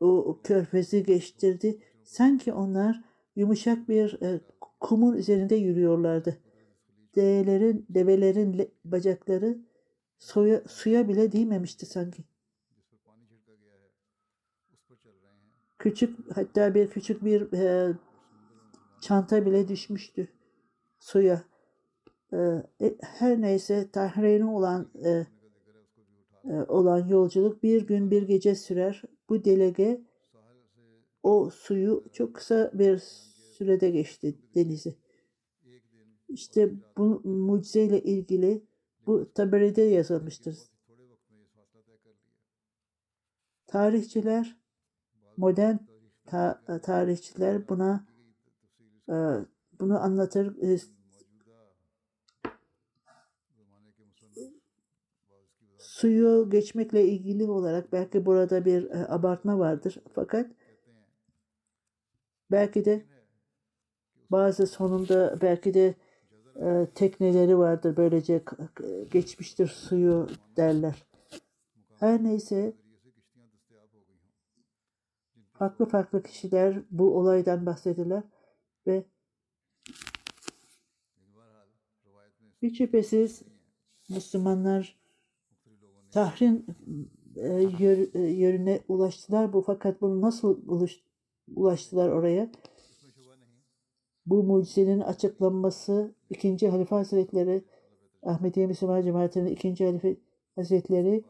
o 0.00 0.40
körfezi 0.44 1.02
geçtirdi. 1.02 1.78
Sanki 2.04 2.52
onlar 2.52 3.04
yumuşak 3.36 3.88
bir 3.88 4.22
e, 4.22 4.40
kumun 4.80 5.16
üzerinde 5.16 5.54
yürüyorlardı. 5.54 6.38
Develerin, 7.14 7.86
develerin 7.88 8.58
le- 8.58 8.70
bacakları 8.84 9.58
suya, 10.18 10.62
suya 10.68 11.08
bile 11.08 11.32
değmemişti 11.32 11.86
sanki. 11.86 12.24
Küçük 15.78 16.36
hatta 16.36 16.74
bir 16.74 16.90
küçük 16.90 17.24
bir 17.24 17.52
e, 17.52 17.94
çanta 19.00 19.46
bile 19.46 19.68
düşmüştü 19.68 20.28
suya. 20.98 21.44
E, 22.32 22.36
e, 22.80 22.96
her 23.00 23.40
neyse 23.40 23.90
Tahreyn'e 23.90 24.44
olan 24.44 24.90
e, 25.04 25.26
olan 26.68 27.08
yolculuk 27.08 27.62
bir 27.62 27.86
gün 27.86 28.10
bir 28.10 28.22
gece 28.22 28.54
sürer. 28.54 29.02
Bu 29.28 29.44
delege 29.44 30.00
o 31.22 31.50
suyu 31.50 32.04
çok 32.12 32.34
kısa 32.34 32.70
bir 32.74 32.98
sürede 33.52 33.90
geçti 33.90 34.38
denizi. 34.54 34.96
İşte 36.28 36.72
bu 36.96 37.20
mucizeyle 37.24 38.02
ilgili 38.02 38.62
bu 39.06 39.32
Taberi'de 39.34 39.82
yazılmıştır. 39.82 40.58
Tarihçiler, 43.66 44.56
modern 45.36 45.76
ta- 46.26 46.80
tarihçiler 46.82 47.68
buna 47.68 48.06
e, 49.08 49.14
bunu 49.80 50.00
anlatır. 50.02 50.62
E, 50.62 50.78
suyu 55.96 56.50
geçmekle 56.50 57.04
ilgili 57.04 57.44
olarak 57.44 57.92
belki 57.92 58.26
burada 58.26 58.64
bir 58.64 58.90
e, 58.90 59.06
abartma 59.08 59.58
vardır. 59.58 59.98
Fakat 60.14 60.50
belki 62.50 62.84
de 62.84 63.04
bazı 64.30 64.66
sonunda 64.66 65.38
belki 65.40 65.74
de 65.74 65.94
e, 66.56 66.86
tekneleri 66.94 67.58
vardır. 67.58 67.96
Böylece 67.96 68.42
geçmiştir 69.10 69.66
suyu 69.66 70.28
derler. 70.56 71.06
Her 72.00 72.24
neyse 72.24 72.72
farklı 75.52 75.86
farklı 75.86 76.22
kişiler 76.22 76.82
bu 76.90 77.18
olaydan 77.18 77.66
bahsediler 77.66 78.22
ve 78.86 79.04
hiç 82.62 82.78
şüphesiz 82.78 83.42
Müslümanlar 84.08 85.05
Tahrin 86.16 86.66
e, 87.36 87.48
e, 88.14 88.20
yönüne 88.20 88.80
ulaştılar 88.88 89.52
bu 89.52 89.62
fakat 89.62 90.00
bunu 90.00 90.20
nasıl 90.20 90.60
ulaştılar 91.56 92.08
oraya? 92.08 92.50
Bu 94.26 94.42
mucizenin 94.42 95.00
açıklanması 95.00 96.14
ikinci 96.30 96.68
Halife 96.68 96.94
Hazretleri 96.94 97.64
Ahmediye 98.22 98.66
Müslüman 98.66 99.02
Cemaati'nin 99.02 99.46
ikinci 99.46 99.86
Halife 99.86 100.16
Hazretleri 100.54 101.24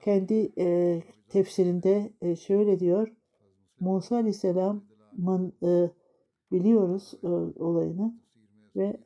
kendi 0.00 0.52
e, 0.58 1.02
tefsirinde 1.28 2.12
e, 2.20 2.36
şöyle 2.36 2.80
diyor. 2.80 3.12
Musa 3.80 4.16
Aleyhisselam'ın 4.16 5.52
e, 5.62 5.90
biliyoruz 6.52 7.14
e, 7.22 7.26
olayını 7.62 8.14
ve 8.76 8.96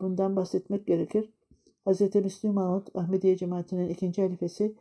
bundan 0.00 0.36
bahsetmek 0.36 0.86
gerekir. 0.86 1.35
Hz. 1.86 2.14
Müslüm 2.14 2.52
Mahmud 2.52 2.86
Ahmediye 2.94 3.36
Cemaati'nin 3.36 3.88
ikinci 3.88 4.22
halifesi 4.22 4.74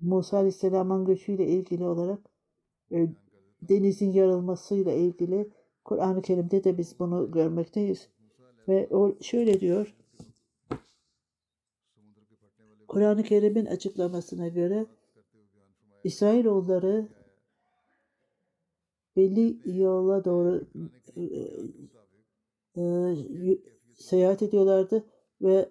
Musa 0.00 0.36
Aleyhisselam'ın 0.36 1.04
göçüyle 1.04 1.46
ilgili 1.46 1.84
olarak 1.84 2.18
e, 2.92 3.08
denizin 3.62 4.12
yarılmasıyla 4.12 4.92
ilgili 4.92 5.50
Kur'an-ı 5.84 6.22
Kerim'de 6.22 6.64
de 6.64 6.78
biz 6.78 6.98
bunu 6.98 7.30
görmekteyiz. 7.30 8.08
Ve 8.68 8.88
o 8.90 9.14
şöyle 9.20 9.60
diyor. 9.60 9.94
Kur'an-ı 12.88 13.22
Kerim'in 13.22 13.66
açıklamasına 13.66 14.48
göre 14.48 14.86
İsrailoğulları 16.04 17.08
belli 19.16 19.78
yola 19.78 20.24
doğru 20.24 20.66
e, 21.16 21.22
e, 22.76 23.14
seyahat 23.94 24.42
ediyorlardı 24.42 25.04
ve 25.42 25.68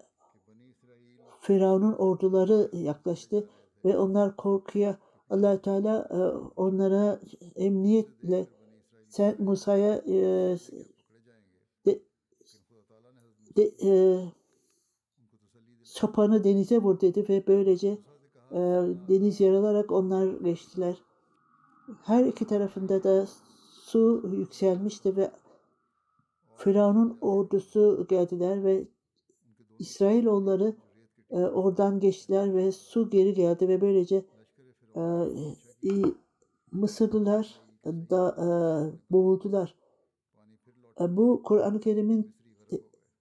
Firavun'un 1.45 1.93
orduları 1.93 2.69
yaklaştı 2.73 3.49
ve 3.85 3.97
onlar 3.97 4.35
korkuya 4.35 4.97
allah 5.29 5.61
Teala 5.61 6.07
e, 6.11 6.17
onlara 6.55 7.19
emniyetle 7.55 8.47
sen 9.09 9.35
Musa'ya 9.39 9.95
e, 10.07 10.57
de, 13.55 13.71
e, 13.83 14.19
sopanı 15.83 16.43
denize 16.43 16.77
vur 16.77 17.01
dedi 17.01 17.25
ve 17.29 17.43
böylece 17.47 17.97
e, 18.51 18.59
deniz 19.07 19.39
yarılarak 19.39 19.91
onlar 19.91 20.27
geçtiler. 20.27 20.97
Her 22.03 22.25
iki 22.25 22.47
tarafında 22.47 23.03
da 23.03 23.27
su 23.81 24.29
yükselmişti 24.31 25.15
ve 25.17 25.31
Firavun'un 26.55 27.17
ordusu 27.21 28.05
geldiler 28.09 28.63
ve 28.63 28.87
İsrailoğulları 29.79 30.75
e, 31.29 31.37
oradan 31.37 31.99
geçtiler 31.99 32.55
ve 32.55 32.71
su 32.71 33.09
geri 33.09 33.33
geldi 33.33 33.67
ve 33.67 33.81
böylece 33.81 34.25
e, 34.95 35.01
e, 35.83 35.91
Mısırlılar 36.71 37.61
da 37.85 38.35
e, 38.37 38.47
boğuldular. 39.11 39.75
E, 41.01 41.17
bu 41.17 41.41
Kur'an-ı 41.43 41.79
Kerim'in 41.79 42.35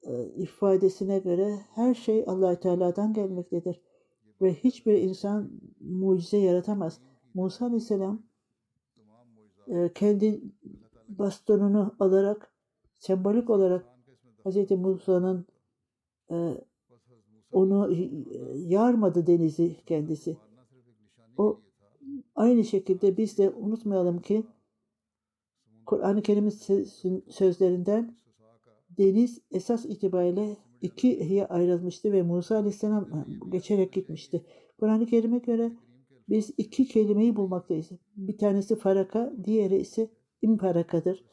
e, 0.03 0.25
ifadesine 0.27 1.19
göre 1.19 1.59
her 1.75 1.95
şey 1.95 2.25
allah 2.27 2.61
Teala'dan 2.61 3.13
gelmektedir. 3.13 3.81
Ve 4.43 4.55
hiçbir 4.55 4.95
insan 4.99 5.51
mucize 5.81 6.39
yaratamaz. 6.39 7.01
Musa 7.35 7.65
Aleyhisselam 7.65 8.23
e, 9.69 9.93
kendi 9.95 10.43
bastonunu 11.09 11.97
alarak 12.01 12.53
sembolik 12.95 13.51
olarak 13.51 13.87
Hz. 14.45 14.71
Musa'nın 14.71 15.47
e, 16.31 16.65
onu 17.55 17.95
e, 17.95 18.11
yarmadı 18.59 19.27
denizi 19.27 19.77
kendisi. 19.87 20.37
O 21.37 21.61
aynı 22.35 22.65
şekilde 22.65 23.17
biz 23.17 23.39
de 23.39 23.51
unutmayalım 23.51 24.21
ki 24.21 24.45
Kur'an-ı 25.87 26.23
Kerim'in 26.23 26.85
sözlerinden 27.31 28.17
deniz 28.99 29.41
esas 29.51 29.85
itibariyle 29.85 30.57
ikiye 30.81 31.47
ayrılmıştı 31.47 32.13
ve 32.13 32.23
Musa 32.23 32.57
Aleyhisselam 32.57 33.27
geçerek 33.49 33.93
gitmişti. 33.93 34.45
Kur'an-ı 34.79 35.07
Kerim'e 35.07 35.39
göre 35.39 35.73
biz 36.29 36.51
iki 36.59 36.89
kelimeyi 36.89 37.37
bulmaktayız. 37.37 37.91
Bir 38.17 38.39
tanesi 38.39 38.77
faraka, 38.77 39.33
diğeri 39.45 39.77
ise 39.77 40.11
imparakadır. 40.43 41.25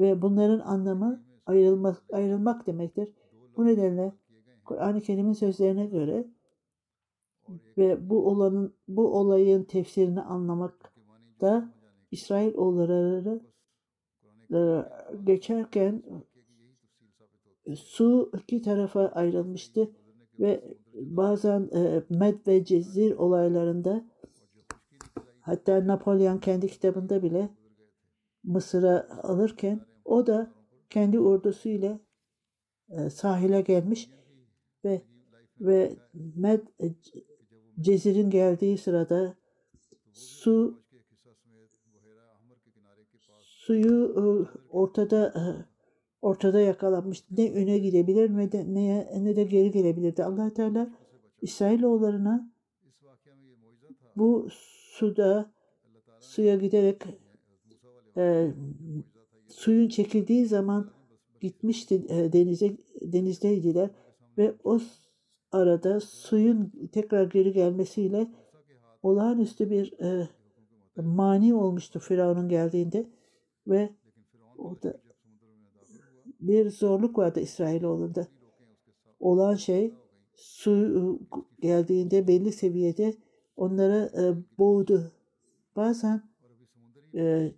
Ve 0.00 0.22
bunların 0.22 0.60
anlamı 0.60 1.24
ayrılmak, 1.46 2.04
ayrılmak 2.12 2.66
demektir. 2.66 3.12
Bu 3.56 3.66
nedenle 3.66 4.12
Kur'an-ı 4.70 5.00
Kerim'in 5.00 5.32
sözlerine 5.32 5.86
göre 5.86 6.26
ve 7.78 8.10
bu 8.10 8.26
olanın 8.28 8.74
bu 8.88 9.18
olayın 9.18 9.64
tefsirini 9.64 10.20
anlamakta 10.20 11.72
İsrail 12.10 12.54
oğulları 12.54 13.40
e, 14.54 14.60
geçerken 15.24 16.02
su 17.74 18.30
iki 18.42 18.62
tarafa 18.62 19.00
ayrılmıştı 19.06 19.90
ve 20.40 20.64
bazen 20.94 21.68
e, 21.74 22.02
Med 22.10 22.46
ve 22.46 22.64
Cezir 22.64 23.12
olaylarında 23.12 24.04
hatta 25.40 25.86
Napolyon 25.86 26.38
kendi 26.38 26.68
kitabında 26.68 27.22
bile 27.22 27.48
Mısır'a 28.44 29.08
alırken 29.22 29.80
o 30.04 30.26
da 30.26 30.50
kendi 30.90 31.20
ordusuyla 31.20 32.00
e, 32.88 33.10
sahile 33.10 33.60
gelmiş 33.60 34.10
ve 34.84 35.02
ve 35.60 35.96
Med 36.36 36.60
e, 36.80 36.94
Cezir'in 37.80 38.30
geldiği 38.30 38.78
sırada 38.78 39.36
su 40.12 40.82
suyu 43.42 44.14
e, 44.16 44.22
ortada 44.70 45.26
e, 45.28 45.42
ortada 46.22 46.60
yakalanmış. 46.60 47.24
Ne 47.30 47.52
öne 47.52 47.78
gidebilir 47.78 48.36
ne 48.36 48.52
de 48.52 48.74
ne, 48.74 49.24
ne 49.24 49.36
de 49.36 49.44
geri 49.44 49.70
gelebilirdi. 49.70 50.24
allah 50.24 50.54
Teala 50.54 50.94
İsrailoğullarına 51.42 52.52
bu 54.16 54.48
suda 54.50 55.52
suya 56.20 56.56
giderek 56.56 57.02
e, 58.16 58.50
suyun 59.48 59.88
çekildiği 59.88 60.46
zaman 60.46 60.90
gitmişti 61.40 61.94
e, 62.08 62.32
denize 62.32 62.76
denizdeydiler 63.02 63.90
ve 64.38 64.54
o 64.64 64.78
arada 65.52 66.00
suyun 66.00 66.72
tekrar 66.92 67.30
geri 67.30 67.52
gelmesiyle 67.52 68.30
olağanüstü 69.02 69.70
bir 69.70 70.00
e, 70.00 70.28
mani 70.96 71.54
olmuştu 71.54 71.98
Firavun'un 71.98 72.48
geldiğinde 72.48 73.06
ve 73.66 73.90
orada 74.58 75.00
bir 76.40 76.70
zorluk 76.70 77.18
vardı 77.18 77.40
İsrailoğlu'nda. 77.40 78.26
Olan 79.20 79.54
şey 79.54 79.94
su 80.34 80.70
e, 80.72 81.00
geldiğinde 81.66 82.28
belli 82.28 82.52
seviyede 82.52 83.14
onları 83.56 84.10
e, 84.18 84.22
boğdu. 84.58 85.12
Bazen 85.76 86.22
e, 87.14 87.52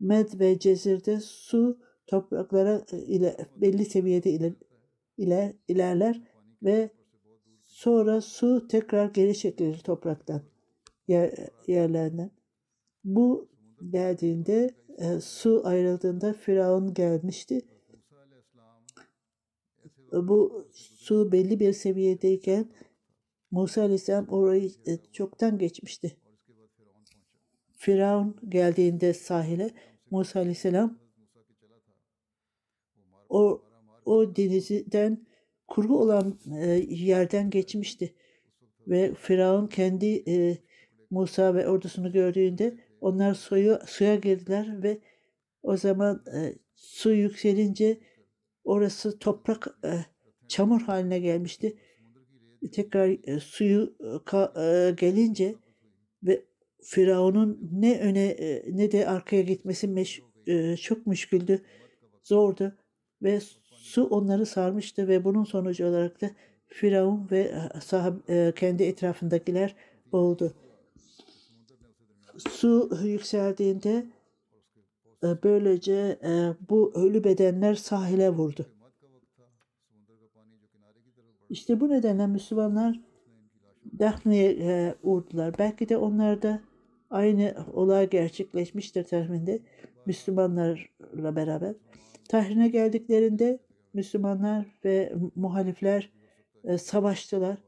Med 0.00 0.40
ve 0.40 0.58
Cezir'de 0.58 1.20
su 1.20 1.78
topraklara 2.06 2.84
e, 2.92 2.98
ile 2.98 3.36
belli 3.56 3.84
seviyede 3.84 4.30
iler, 4.30 4.52
iler, 5.18 5.52
ilerler 5.68 6.22
ve 6.62 6.90
sonra 7.64 8.20
su 8.20 8.68
tekrar 8.68 9.06
geri 9.06 9.38
çekilir 9.38 9.78
topraktan 9.78 10.42
yer, 11.08 11.34
yerlerinden. 11.66 12.30
Bu 13.04 13.48
geldiğinde 13.90 14.74
e, 14.98 15.20
su 15.20 15.62
ayrıldığında 15.64 16.32
Firavun 16.32 16.94
gelmişti. 16.94 17.60
Bu 20.12 20.68
su 20.72 21.32
belli 21.32 21.60
bir 21.60 21.72
seviyedeyken 21.72 22.72
Musa 23.50 23.82
Aleyhisselam 23.82 24.28
orayı 24.28 24.70
e, 24.86 24.96
çoktan 25.12 25.58
geçmişti. 25.58 26.16
Firavun 27.72 28.36
geldiğinde 28.48 29.14
sahile 29.14 29.70
Musa 30.10 30.40
Aleyhisselam 30.40 30.98
o, 33.28 33.63
o 34.04 34.36
denizden 34.36 35.26
kuru 35.68 35.98
olan 35.98 36.38
e, 36.60 36.66
yerden 36.88 37.50
geçmişti. 37.50 38.14
Ve 38.86 39.14
Firavun 39.14 39.66
kendi 39.66 40.24
e, 40.28 40.58
Musa 41.10 41.54
ve 41.54 41.68
ordusunu 41.68 42.12
gördüğünde 42.12 42.78
onlar 43.00 43.34
suyu, 43.34 43.78
suya 43.86 44.14
girdiler 44.14 44.82
ve 44.82 44.98
o 45.62 45.76
zaman 45.76 46.24
e, 46.34 46.54
su 46.74 47.12
yükselince 47.12 48.00
orası 48.64 49.18
toprak 49.18 49.78
e, 49.84 49.90
çamur 50.48 50.82
haline 50.82 51.18
gelmişti. 51.18 51.78
Tekrar 52.72 53.16
e, 53.24 53.40
suyu 53.40 53.96
e, 54.00 54.24
ka, 54.24 54.52
e, 54.56 54.94
gelince 55.00 55.54
ve 56.22 56.44
Firavun'un 56.82 57.70
ne 57.72 58.00
öne 58.00 58.26
e, 58.26 58.76
ne 58.76 58.92
de 58.92 59.08
arkaya 59.08 59.42
gitmesi 59.42 59.88
meş, 59.88 60.22
e, 60.46 60.76
çok 60.76 61.06
müşküldü, 61.06 61.62
zordu 62.22 62.78
ve 63.22 63.40
su 63.94 64.04
onları 64.04 64.46
sarmıştı 64.46 65.08
ve 65.08 65.24
bunun 65.24 65.44
sonucu 65.44 65.86
olarak 65.86 66.20
da 66.20 66.30
Firavun 66.66 67.28
ve 67.30 67.40
e, 67.40 67.80
sahab, 67.80 68.14
e, 68.28 68.52
kendi 68.56 68.82
etrafındakiler 68.82 69.74
boğuldu 70.12 70.54
su 72.38 72.90
yükseldiğinde 73.04 74.06
e, 75.24 75.26
böylece 75.42 76.18
bu 76.68 76.92
ölü 76.94 77.24
bedenler 77.24 77.74
sahile 77.74 78.30
vurdu. 78.30 78.66
İşte 81.50 81.80
bu 81.80 81.88
nedenle 81.88 82.26
Müslümanlar 82.26 83.00
Daphne'ye 83.98 84.56
e, 84.60 84.94
uğurdular. 85.02 85.58
Belki 85.58 85.88
de 85.88 85.96
onlar 85.96 86.42
da 86.42 86.60
aynı 87.10 87.54
olay 87.72 88.10
gerçekleşmiştir 88.10 89.04
tahminde 89.04 89.62
Müslümanlarla 90.06 91.36
beraber. 91.36 91.74
Tahrine 92.28 92.68
geldiklerinde 92.68 93.58
Müslümanlar 93.94 94.66
ve 94.84 95.12
muhalifler 95.34 96.12
savaştılar 96.78 97.58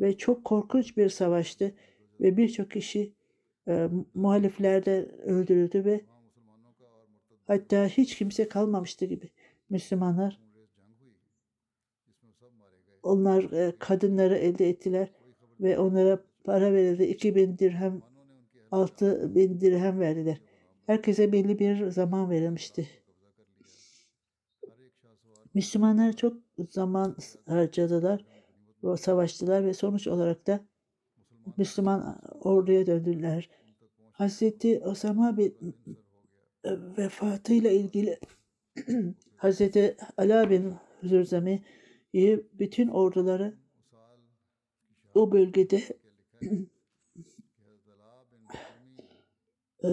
ve 0.00 0.16
çok 0.16 0.44
korkunç 0.44 0.96
bir 0.96 1.08
savaştı 1.08 1.74
ve 2.20 2.36
birçok 2.36 2.70
kişi 2.70 3.12
e, 3.68 3.88
muhaliflerde 4.14 5.06
öldürüldü 5.06 5.84
ve 5.84 6.00
hatta 7.46 7.86
hiç 7.86 8.16
kimse 8.18 8.48
kalmamıştı 8.48 9.04
gibi 9.04 9.30
Müslümanlar. 9.70 10.40
Onlar 13.02 13.52
e, 13.52 13.72
kadınları 13.78 14.36
elde 14.36 14.68
ettiler 14.68 15.12
ve 15.60 15.78
onlara 15.78 16.24
para 16.44 16.72
verildi. 16.72 17.04
2000 17.04 17.58
dirhem, 17.58 18.02
6000 18.70 19.60
dirhem 19.60 20.00
verdiler. 20.00 20.40
Herkese 20.86 21.32
belli 21.32 21.58
bir 21.58 21.86
zaman 21.86 22.30
verilmişti. 22.30 22.88
Müslümanlar 25.54 26.12
çok 26.12 26.36
zaman 26.70 27.16
harcadılar, 27.46 28.24
savaştılar 28.98 29.64
ve 29.64 29.74
sonuç 29.74 30.06
olarak 30.06 30.46
da 30.46 30.60
Müslüman 31.56 32.20
orduya 32.40 32.86
döndüler. 32.86 33.50
Hazreti 34.12 34.80
Osama 34.80 35.36
bin 35.36 35.74
vefatıyla 36.98 37.70
ilgili 37.70 38.18
Hazreti 39.36 39.96
Ala 40.16 40.50
bin 40.50 40.74
Zürzami'yi 41.02 42.46
bütün 42.52 42.88
orduları 42.88 43.54
o 45.14 45.32
bölgede 45.32 45.82
e, 49.84 49.88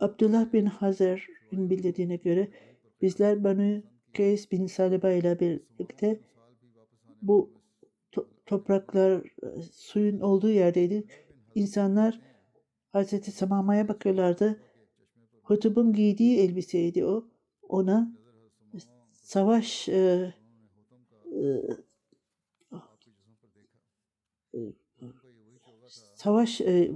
Abdullah 0.00 0.52
bin 0.52 0.66
Hazer'in 0.66 1.70
bildirdiğine 1.70 2.16
göre 2.16 2.48
bizler 3.02 3.44
Banu 3.44 3.91
Keys 4.14 4.50
bin 4.50 4.66
Saliba 4.66 5.10
ile 5.12 5.40
birlikte 5.40 6.20
bu 7.22 7.50
topraklar 8.46 9.12
e, 9.12 9.62
suyun 9.72 10.20
olduğu 10.20 10.50
yerdeydi. 10.50 11.04
İnsanlar 11.54 12.20
Hazreti 12.92 13.32
Samama'ya 13.32 13.88
bakıyorlardı. 13.88 14.62
Hutub'un 15.42 15.92
giydiği 15.92 16.38
elbiseydi 16.38 17.06
o. 17.06 17.28
Ona 17.68 18.12
savaş 19.12 19.88
e, 19.88 20.34
e, 21.24 21.62
savaş 26.14 26.60
e, 26.60 26.92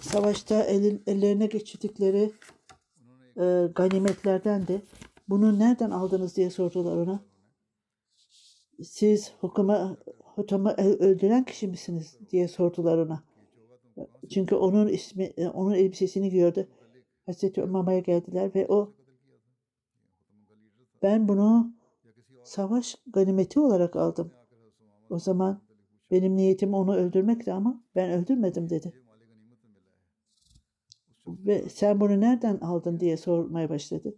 savaşta 0.00 0.62
el, 0.64 1.00
ellerine 1.06 1.46
geçirdikleri 1.46 2.32
e, 3.40 3.66
ganimetlerden 3.74 4.66
de 4.66 4.82
bunu 5.28 5.58
nereden 5.58 5.90
aldınız 5.90 6.36
diye 6.36 6.50
sordular 6.50 6.96
ona 6.96 7.30
siz 8.82 9.32
hukuma, 9.40 9.96
hukuma 10.18 10.74
öldüren 10.76 11.44
kişi 11.44 11.68
misiniz 11.68 12.18
diye 12.30 12.48
sordular 12.48 12.98
ona. 12.98 13.24
Çünkü 14.30 14.54
onun 14.54 14.88
ismi, 14.88 15.24
e, 15.24 15.48
onun 15.48 15.74
elbisesini 15.74 16.30
gördü. 16.30 16.68
Hazreti 17.26 17.62
Umama'ya 17.62 17.98
geldiler 17.98 18.54
ve 18.54 18.66
o 18.68 18.94
ben 21.02 21.28
bunu 21.28 21.72
savaş 22.44 22.96
ganimeti 23.06 23.60
olarak 23.60 23.96
aldım. 23.96 24.32
O 25.10 25.18
zaman 25.18 25.62
benim 26.10 26.36
niyetim 26.36 26.74
onu 26.74 26.96
öldürmekti 26.96 27.52
ama 27.52 27.84
ben 27.94 28.10
öldürmedim 28.10 28.70
dedi. 28.70 28.92
Ve 31.46 31.68
sen 31.68 32.00
bunu 32.00 32.20
nereden 32.20 32.56
aldın 32.56 33.00
diye 33.00 33.16
sormaya 33.16 33.68
başladı. 33.68 34.14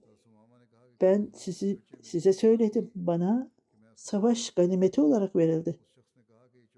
ben 1.01 1.31
sizi 1.35 1.81
size 2.03 2.33
söyledim. 2.33 2.91
Bana 2.95 3.51
savaş 3.97 4.51
ganimeti 4.51 5.01
olarak 5.01 5.37
verildi. 5.37 5.79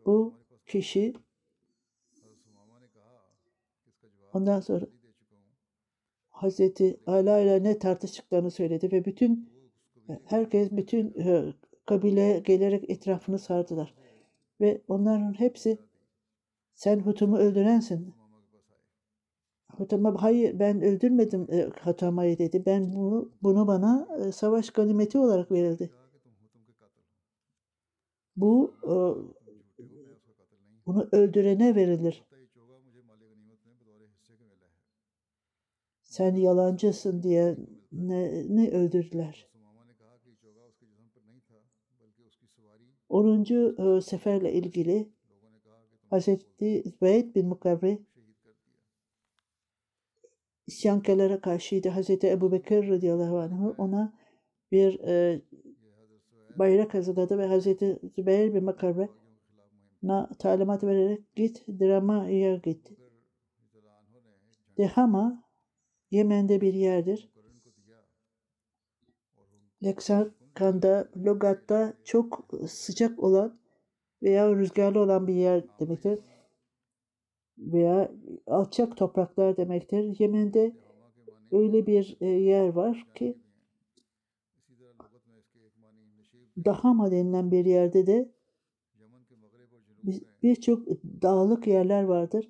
Bu 0.07 0.35
kişi 0.67 1.15
ondan 4.33 4.61
sonra 4.61 4.87
Hazreti 6.31 7.01
Ala 7.07 7.39
ile 7.41 7.63
ne 7.63 7.79
tartıştıklarını 7.79 8.51
söyledi 8.51 8.93
ve 8.93 9.05
bütün 9.05 9.51
herkes 10.25 10.71
bütün 10.73 11.15
e, 11.19 11.55
kabile 11.87 12.39
gelerek 12.39 12.91
etrafını 12.91 13.39
sardılar. 13.39 13.95
Ve 14.61 14.83
onların 14.89 15.33
hepsi 15.33 15.79
sen 16.75 17.01
Hutum'u 17.01 17.39
öldürensin. 17.39 18.15
Hutum'a 19.77 20.23
hayır 20.23 20.59
ben 20.59 20.83
öldürmedim 20.83 21.47
e, 21.51 21.71
Hutum'a'yı 21.85 22.39
dedi. 22.39 22.67
Ben 22.67 22.95
bunu, 22.95 23.33
bunu 23.43 23.67
bana 23.67 24.09
e, 24.19 24.33
savaş 24.33 24.71
ganimeti 24.71 25.19
olarak 25.19 25.53
verildi. 25.53 25.91
Bu 28.37 28.75
e, 28.85 28.95
bunu 30.87 31.09
öldürene 31.13 31.75
verilir. 31.75 32.25
Sen 36.03 36.35
yalancısın 36.35 37.23
diye 37.23 37.57
ne, 37.93 38.45
ne 38.57 38.71
öldürdüler. 38.71 39.49
10. 43.09 44.01
seferle 44.01 44.53
ilgili 44.53 45.09
Hazreti 46.11 46.83
Zübeyir 46.83 47.35
bin 47.35 47.49
Mukavri 47.49 47.99
isyankarlara 50.67 51.41
karşıydı. 51.41 51.89
Hazreti 51.89 52.31
Ebu 52.31 52.53
Bekir 52.53 52.89
radıyallahu 52.89 53.39
anh 53.39 53.79
ona 53.79 54.13
bir 54.73 55.01
e, 55.01 55.43
bayrak 56.57 56.95
hazırladı 56.95 57.39
ve 57.39 57.47
Hazreti 57.47 57.99
Zübeyir 58.17 58.55
bin 58.55 58.65
Mukavri 58.65 59.09
na 60.03 60.31
talimat 60.39 60.85
vererek 60.85 61.35
git 61.37 61.69
Drama'ya 61.69 62.57
git. 62.57 62.93
Dehama 64.79 65.45
Yemen'de 66.11 66.61
bir 66.61 66.75
yerdir. 66.75 67.31
Leksankan'da, 69.85 71.09
Logat'ta 71.17 71.95
çok 72.05 72.51
sıcak 72.69 73.23
olan 73.23 73.59
veya 74.23 74.57
rüzgarlı 74.57 75.01
olan 75.01 75.27
bir 75.27 75.35
yer 75.35 75.65
demektir. 75.81 76.19
Veya 77.59 78.13
alçak 78.47 78.97
topraklar 78.97 79.57
demektir. 79.57 80.17
Yemen'de 80.19 80.77
öyle 81.53 81.87
bir 81.87 82.17
e, 82.21 82.27
yer 82.27 82.69
var 82.69 83.07
ki 83.15 83.39
Dahama 86.65 87.11
denilen 87.11 87.51
bir 87.51 87.65
yerde 87.65 88.07
de 88.07 88.33
birçok 90.43 90.89
dağlık 91.23 91.67
yerler 91.67 92.03
vardır 92.03 92.49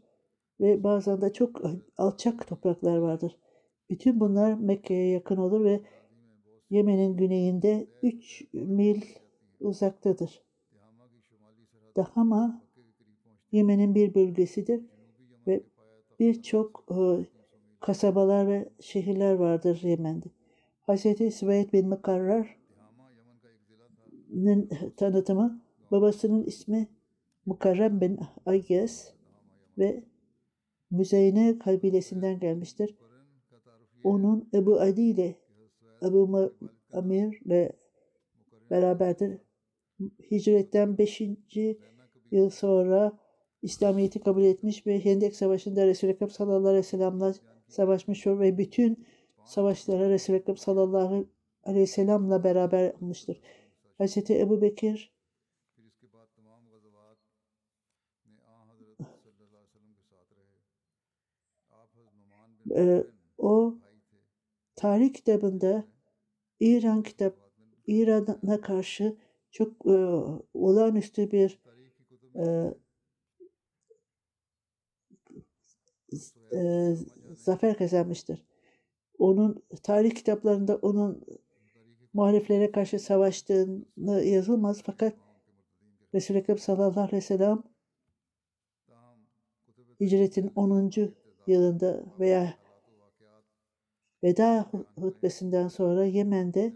ve 0.61 0.85
bazen 0.85 1.21
de 1.21 1.33
çok 1.33 1.63
alçak 1.99 2.49
topraklar 2.49 2.97
vardır. 2.97 3.39
Bütün 3.91 4.21
bunlar 4.21 4.55
Mekke'ye 4.55 5.09
yakın 5.09 5.37
olur 5.37 5.65
ve 5.65 5.81
Yemen'in 6.71 7.17
güneyinde 7.17 7.87
3 8.03 8.45
mil 8.53 9.03
uzaktadır. 9.61 10.43
Dahama 11.97 12.63
Yemen'in 13.53 13.95
bir 13.95 14.15
bölgesidir 14.15 14.94
birçok 16.21 16.85
e, 16.91 17.27
kasabalar 17.81 18.49
ve 18.49 18.69
şehirler 18.81 19.35
vardır 19.35 19.81
Yemen'de. 19.83 20.27
Hz. 20.89 21.35
Süveyd 21.35 21.73
bin 21.73 21.89
Mukarrar'ın 21.89 22.47
tanıtımı 24.97 25.63
babasının 25.91 26.45
ismi 26.45 26.89
Mukarrem 27.47 28.01
bin 28.01 28.19
Ayyes 28.47 29.15
ve 29.79 30.05
Müzeyne 30.91 31.59
kabilesinden 31.59 32.39
gelmiştir. 32.39 32.97
Onun 34.05 34.49
Ebu 34.55 34.81
Adi 34.81 35.03
ile 35.03 35.37
Ebu 36.03 36.53
Amir 36.93 37.41
ile 37.45 37.73
beraberdir. 38.71 39.39
Hicretten 40.31 40.99
5. 40.99 41.23
yıl 42.31 42.51
sonra 42.51 43.19
İslamiyet'i 43.65 44.21
kabul 44.21 44.43
etmiş 44.43 44.87
ve 44.87 45.05
Hendek 45.05 45.37
Savaşı'nda 45.37 45.87
Resul-i 45.87 46.11
Ekrem 46.11 46.31
sallallahu 46.31 46.69
aleyhi 46.69 46.79
ve 46.79 46.89
sellem'le 46.89 47.35
savaşmış 47.69 48.27
ve 48.27 48.59
bütün 48.59 49.07
savaşlara 49.45 50.11
Resul-i 50.11 50.37
Ekrem 50.37 50.57
sallallahu 50.57 51.27
aleyhi 51.65 51.83
ve 51.83 51.87
sellem'le 51.87 52.45
beraber 52.45 52.85
yapmıştır. 52.85 53.41
Hz. 54.01 54.31
Ebu 54.31 54.63
Bekir 54.63 55.15
e, 62.77 63.05
o 63.39 63.79
tarih 64.77 65.13
kitabında 65.13 65.85
İran 66.61 67.03
kitap 67.03 67.35
İran'a 67.87 68.61
karşı 68.61 69.17
çok 69.51 69.87
e, 69.87 69.97
olağanüstü 70.55 71.31
bir 71.31 71.61
e, 72.37 72.75
e, 76.53 76.91
zafer 77.37 77.77
kazanmıştır. 77.77 78.45
Onun 79.19 79.63
tarih 79.83 80.15
kitaplarında 80.15 80.77
onun 80.77 81.25
muhaliflere 82.13 82.73
karşı 82.73 82.99
savaştığını 82.99 84.25
yazılmaz 84.25 84.83
fakat 84.83 85.15
Resul-i 86.15 86.39
Ekrem 86.39 86.59
sallallahu 86.59 87.01
aleyhi 87.01 87.17
ve 87.17 87.21
sellem 87.21 87.63
hicretin 90.01 90.53
10. 90.57 90.91
yılında 91.47 92.05
veya 92.21 92.55
veda 94.23 94.71
hutbesinden 95.01 95.69
sonra 95.69 96.05
Yemen'de 96.05 96.75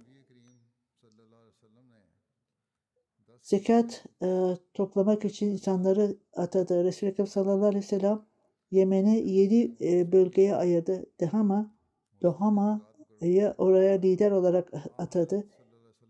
zekat 3.42 4.04
e, 4.22 4.56
toplamak 4.74 5.24
için 5.24 5.46
insanları 5.46 6.16
atadı. 6.32 6.84
Resul-i 6.84 7.10
Ekrem 7.10 7.26
sallallahu 7.26 7.66
aleyhi 7.66 7.84
ve 7.84 7.88
sellem 7.88 8.27
Yemen'i 8.70 9.30
yedi 9.30 9.76
e, 9.80 10.12
bölgeye 10.12 10.54
ayırdı. 10.54 11.06
Dehama, 11.20 11.74
Dohama'yı 12.22 13.54
oraya 13.58 13.98
lider 13.98 14.30
olarak 14.30 14.72
atadı. 14.98 15.48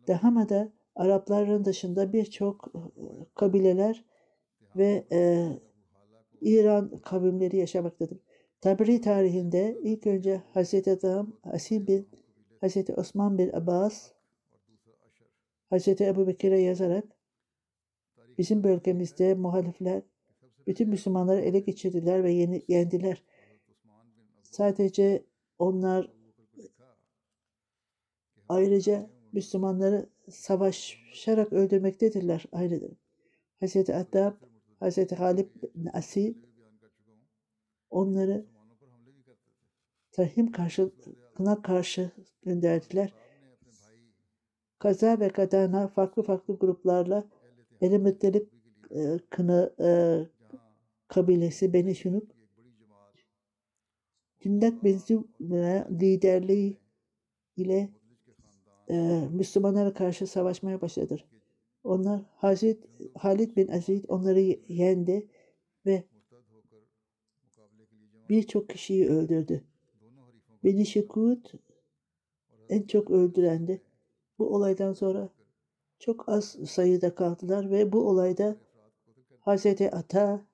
Dehama'da 0.06 0.72
Arapların 0.96 1.64
dışında 1.64 2.12
birçok 2.12 2.68
e, 2.74 2.80
kabileler 3.34 4.04
ve 4.76 5.04
e, 5.12 5.48
İran 6.40 6.98
kavimleri 6.98 7.56
yaşamaktadır. 7.56 8.18
Tabri 8.60 9.00
tarihinde 9.00 9.78
ilk 9.82 10.06
önce 10.06 10.42
Hazreti 10.54 10.90
Adam, 10.90 11.32
Asil 11.42 11.86
bin 11.86 12.08
Hazreti 12.60 12.94
Osman 12.94 13.38
bin 13.38 13.52
Abbas, 13.52 14.12
Hazreti 15.70 16.04
Ebu 16.04 16.26
Bekir'e 16.26 16.60
yazarak 16.60 17.04
bizim 18.38 18.64
bölgemizde 18.64 19.34
muhalifler 19.34 20.02
bütün 20.68 20.88
Müslümanları 20.88 21.40
ele 21.40 21.58
geçirdiler 21.60 22.24
ve 22.24 22.32
yeni, 22.32 22.64
yendiler. 22.68 23.22
Sadece 24.42 25.24
onlar 25.58 26.12
ayrıca 28.48 29.10
Müslümanları 29.32 30.08
savaşarak 30.30 31.52
öldürmektedirler 31.52 32.44
ayrıdır. 32.52 32.96
Hazreti 33.60 33.94
Adab, 33.94 34.32
Hazreti 34.80 35.14
Halid 35.14 35.48
Asil 35.92 36.34
onları 37.90 38.46
Tahim 40.12 40.52
karşılığına 40.52 41.62
karşı 41.62 42.10
gönderdiler. 42.42 43.14
Kaza 44.78 45.20
ve 45.20 45.28
Kadana 45.28 45.88
farklı 45.88 46.22
farklı 46.22 46.58
gruplarla 46.58 47.24
Beni 47.80 47.98
Müttelip 47.98 48.50
e, 48.90 49.18
kını 49.30 49.74
e, 49.80 49.88
kabilesi 51.08 51.72
Beni 51.72 51.94
Şunup 51.94 52.38
Cündet 54.40 54.84
bin 54.84 54.98
liderliği 56.00 56.80
ile 57.56 57.90
e, 58.90 59.28
Müslümanlara 59.32 59.94
karşı 59.94 60.26
savaşmaya 60.26 60.80
başladı. 60.80 61.24
Onlar 61.84 62.22
Hazret 62.36 62.84
Halid 63.14 63.56
bin 63.56 63.68
Aziz 63.68 64.10
onları 64.10 64.40
yendi 64.68 65.28
ve 65.86 66.04
birçok 68.28 68.68
kişiyi 68.68 69.08
öldürdü. 69.08 69.64
Beni 70.64 70.86
Şekut 70.86 71.52
en 72.68 72.82
çok 72.82 73.10
öldürendi. 73.10 73.82
Bu 74.38 74.54
olaydan 74.54 74.92
sonra 74.92 75.28
çok 75.98 76.28
az 76.28 76.44
sayıda 76.44 77.14
kaldılar 77.14 77.70
ve 77.70 77.92
bu 77.92 78.08
olayda 78.08 78.56
Hazreti 79.40 79.90
Ata 79.90 80.47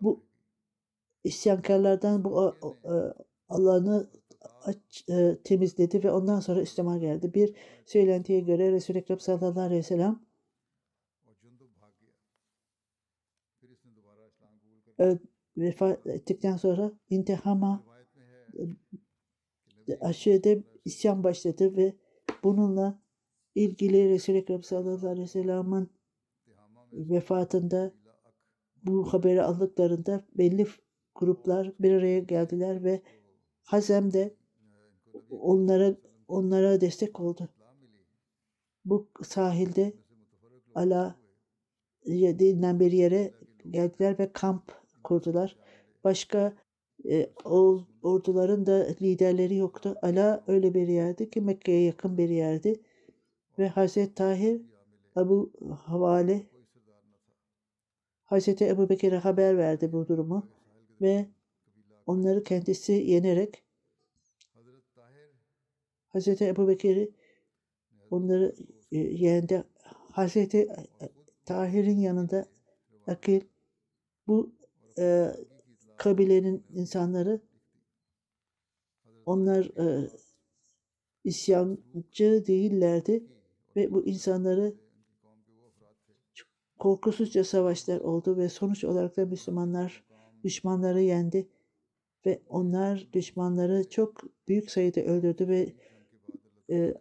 bu 0.00 0.24
isyankarlardan 1.24 2.24
bu 2.24 2.54
e, 2.84 2.94
alanı 3.48 4.10
aç, 4.64 5.04
e, 5.10 5.38
temizledi 5.44 6.04
ve 6.04 6.12
ondan 6.12 6.40
sonra 6.40 6.62
İslam'a 6.62 6.98
geldi. 6.98 7.34
Bir 7.34 7.54
söylentiye 7.86 8.40
göre 8.40 8.72
Resul-i 8.72 8.98
Ekrem 8.98 9.20
sallallahu 9.20 9.60
aleyhi 9.60 9.78
ve 9.78 9.82
sellem 9.82 10.20
e, 15.00 15.18
vefat 15.56 16.06
ettikten 16.06 16.56
sonra 16.56 16.92
intihama 17.10 17.84
e, 19.88 19.98
aşırıda 20.00 20.62
isyan 20.84 21.24
başladı 21.24 21.76
ve 21.76 21.96
bununla 22.44 23.00
ilgili 23.54 24.08
Resul-i 24.08 24.36
Ekrem 24.36 24.62
sallallahu 24.62 25.08
aleyhi 25.08 25.22
ve 25.22 25.30
sellem'in 25.30 25.90
vefatında 26.92 27.92
bu 28.86 29.12
haberi 29.12 29.42
aldıklarında 29.42 30.24
belli 30.38 30.66
gruplar 31.14 31.72
bir 31.80 31.92
araya 31.92 32.18
geldiler 32.18 32.84
ve 32.84 33.02
Hazem'de 33.62 34.34
onlara 35.30 35.96
onlara 36.28 36.80
destek 36.80 37.20
oldu. 37.20 37.48
Bu 38.84 39.08
sahilde 39.22 39.92
Ala 40.74 41.16
denilen 42.06 42.80
bir 42.80 42.92
yere 42.92 43.32
geldiler 43.70 44.18
ve 44.18 44.32
kamp 44.32 44.72
kurdular. 45.04 45.56
Başka 46.04 46.56
e, 47.10 47.30
orduların 48.02 48.66
da 48.66 48.86
liderleri 49.02 49.56
yoktu. 49.56 49.94
Ala 50.02 50.44
öyle 50.46 50.74
bir 50.74 50.88
yerdi 50.88 51.30
ki 51.30 51.40
Mekke'ye 51.40 51.82
yakın 51.82 52.18
bir 52.18 52.28
yerdi. 52.28 52.80
Ve 53.58 53.68
Hazreti 53.68 54.14
Tahir 54.14 54.62
Abu 55.16 55.52
Havale 55.84 56.46
Hazreti 58.26 58.64
Ebu 58.64 58.88
Bekir'e 58.88 59.16
haber 59.16 59.58
verdi 59.58 59.92
bu 59.92 60.08
durumu 60.08 60.48
ve 61.00 61.26
onları 62.06 62.42
kendisi 62.44 62.92
yenerek 62.92 63.64
Hazreti 66.08 66.44
Ebu 66.44 66.68
Bekir'i 66.68 67.10
onları 68.10 68.54
e, 68.92 68.98
yendi. 68.98 69.64
Hazreti 70.10 70.68
Tahir'in 71.44 71.98
yanında 71.98 72.46
Akil 73.06 73.40
bu 74.26 74.52
e, 74.98 75.32
kabilenin 75.96 76.64
insanları 76.74 77.40
onlar 79.26 79.64
e, 79.64 80.10
isyancı 81.24 82.46
değillerdi 82.46 83.24
ve 83.76 83.92
bu 83.92 84.06
insanları 84.06 84.74
korkusuzca 86.78 87.44
savaşlar 87.44 88.00
oldu 88.00 88.36
ve 88.36 88.48
sonuç 88.48 88.84
olarak 88.84 89.16
da 89.16 89.26
Müslümanlar 89.26 90.04
düşmanları 90.44 91.02
yendi 91.02 91.48
ve 92.26 92.42
onlar 92.48 93.08
düşmanları 93.12 93.88
çok 93.90 94.22
büyük 94.48 94.70
sayıda 94.70 95.00
öldürdü 95.00 95.48
ve 95.48 95.72
e, 96.70 96.94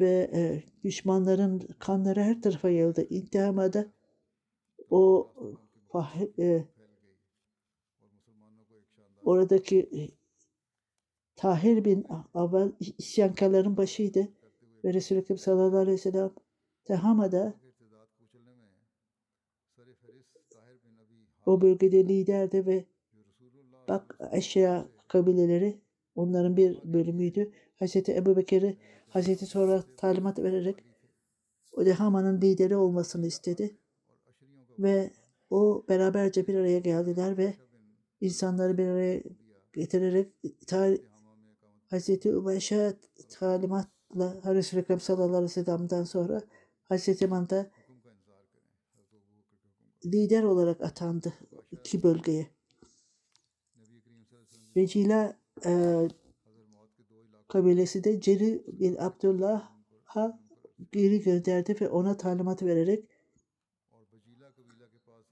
ve 0.00 0.30
e, 0.34 0.62
düşmanların 0.84 1.58
kanları 1.78 2.20
her 2.20 2.42
tarafa 2.42 2.70
yayıldı. 2.70 3.06
İntihamada 3.10 3.86
o 4.90 5.32
fah- 5.88 6.42
e, 6.42 6.64
oradaki 9.24 9.78
e, 9.78 10.00
Tahir 11.36 11.84
bin 11.84 12.06
Aval 12.34 12.72
isyankarların 12.98 13.76
başıydı 13.76 14.28
ve 14.84 14.94
Resulü 14.94 15.18
Ekrem 15.18 15.38
sallallahu 15.38 15.78
aleyhi 15.78 15.96
ve 15.96 16.02
sellem 16.02 16.30
Tehama'da 16.84 17.61
o 21.46 21.60
bölgede 21.60 22.08
liderdi 22.08 22.66
ve 22.66 22.84
bak 23.88 24.18
eşya 24.32 24.88
kabileleri 25.08 25.80
onların 26.14 26.56
bir 26.56 26.80
bölümüydü. 26.84 27.52
Hazreti 27.76 28.16
Ebu 28.16 28.36
Bekir'i 28.36 28.76
Hazreti 29.08 29.46
sonra 29.46 29.84
talimat 29.96 30.38
vererek 30.38 30.76
o 31.72 31.86
Dehama'nın 31.86 32.40
lideri 32.40 32.76
olmasını 32.76 33.26
istedi. 33.26 33.76
Ve 34.78 35.10
o 35.50 35.84
beraberce 35.88 36.46
bir 36.46 36.54
araya 36.54 36.78
geldiler 36.78 37.38
ve 37.38 37.54
insanları 38.20 38.78
bir 38.78 38.86
araya 38.86 39.22
getirerek 39.72 40.32
Hazreti 41.90 42.36
Ubayş'a 42.36 42.94
talimatla 43.30 44.54
Resul-i 44.54 44.80
Ekrem 44.80 45.00
sallallahu 45.00 45.36
aleyhi 45.36 45.44
ve 45.44 45.48
sellem'den 45.48 46.04
sonra 46.04 46.42
Hazreti 46.82 47.26
Manda 47.26 47.70
lider 50.04 50.42
olarak 50.42 50.80
atandı 50.80 51.32
iki 51.72 52.02
bölgeye. 52.02 52.50
Vecila 54.76 55.36
e, 55.66 56.02
kabilesi 57.48 58.04
de 58.04 58.20
Ceri 58.20 58.64
bin 58.66 58.96
Abdullah'a 58.96 60.40
geri 60.92 61.20
gönderdi 61.20 61.76
ve 61.80 61.88
ona 61.88 62.16
talimat 62.16 62.62
vererek 62.62 63.08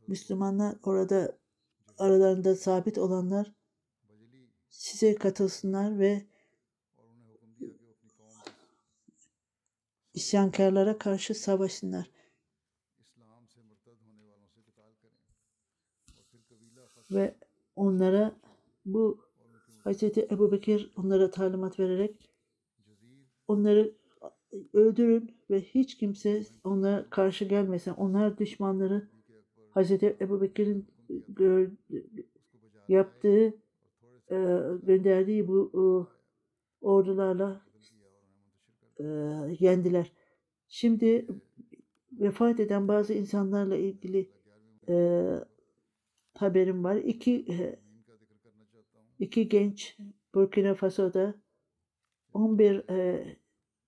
Müslümanlar 0.06 0.76
orada 0.83 1.38
aralarında 1.98 2.56
sabit 2.56 2.98
olanlar 2.98 3.52
size 4.68 5.14
katılsınlar 5.14 5.98
ve 5.98 6.26
isyankarlara 10.14 10.98
karşı 10.98 11.35
savaşsınlar. 11.35 12.11
Ve 17.11 17.35
onlara 17.77 18.37
bu 18.85 19.20
Hz. 19.85 20.03
Ebu 20.03 20.53
Bekir 20.53 20.92
onlara 20.96 21.31
talimat 21.31 21.79
vererek 21.81 22.31
onları 23.49 23.94
öldürün 24.73 25.37
ve 25.51 25.61
hiç 25.61 25.96
kimse 25.96 26.42
onlara 26.64 27.11
karşı 27.11 27.44
gelmesin. 27.44 27.90
Onlar 27.90 28.38
düşmanları 28.38 29.09
Hz. 29.77 29.90
Ebu 30.03 30.40
Bekir'in 30.40 30.87
yaptığı 32.88 33.55
e, 34.31 34.37
gönderdiği 34.83 35.49
bu 35.49 35.70
e, 35.75 35.83
ordularla 36.87 37.66
e, 38.99 39.05
yendiler. 39.59 40.12
Şimdi 40.68 41.27
vefat 42.12 42.61
eden 42.61 42.88
bazı 42.88 43.14
insanlarla 43.14 43.77
ilgili 43.77 44.31
haberim 46.42 46.85
var. 46.85 46.96
İki 46.96 47.46
e, 47.50 47.79
iki 49.18 49.48
genç 49.48 49.96
Burkina 50.35 50.74
Faso'da 50.74 51.35
11 52.33 52.88
e, 52.90 53.26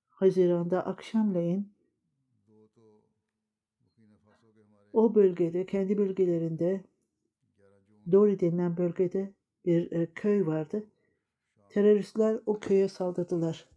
Haziran'da 0.08 0.86
akşamleyin 0.86 1.72
o 4.92 5.14
bölgede, 5.14 5.66
kendi 5.66 5.98
bölgelerinde 5.98 6.84
Dori 8.12 8.40
denilen 8.40 8.76
bölgede 8.76 9.32
bir 9.66 9.92
e, 9.92 10.06
köy 10.14 10.46
vardı. 10.46 10.84
Teröristler 11.68 12.40
o 12.46 12.58
köye 12.58 12.88
saldırdılar. 12.88 13.68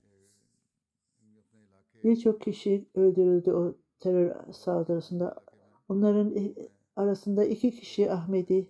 Birçok 2.03 2.41
kişi 2.41 2.85
öldürüldü 2.95 3.51
o 3.51 3.75
terör 3.99 4.53
saldırısında. 4.53 5.35
Onların 5.89 6.35
e, 6.35 6.53
arasında 6.95 7.45
iki 7.45 7.71
kişi 7.71 8.11
Ahmedi, 8.11 8.69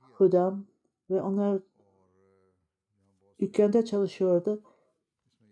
Hudam 0.00 0.66
ve 1.10 1.22
onlar 1.22 1.62
dükkanda 3.40 3.84
çalışıyordu. 3.84 4.62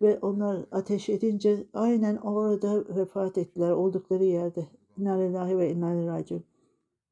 Ve 0.01 0.19
onlar 0.19 0.65
ateş 0.71 1.09
edince 1.09 1.67
aynen 1.73 2.15
orada 2.15 2.95
vefat 2.95 3.37
ettiler 3.37 3.71
oldukları 3.71 4.23
yerde. 4.23 4.67
İnna 4.97 5.13
lillahi 5.13 5.57
ve 5.57 5.71
inna 5.71 5.93
ileyhi. 5.93 6.43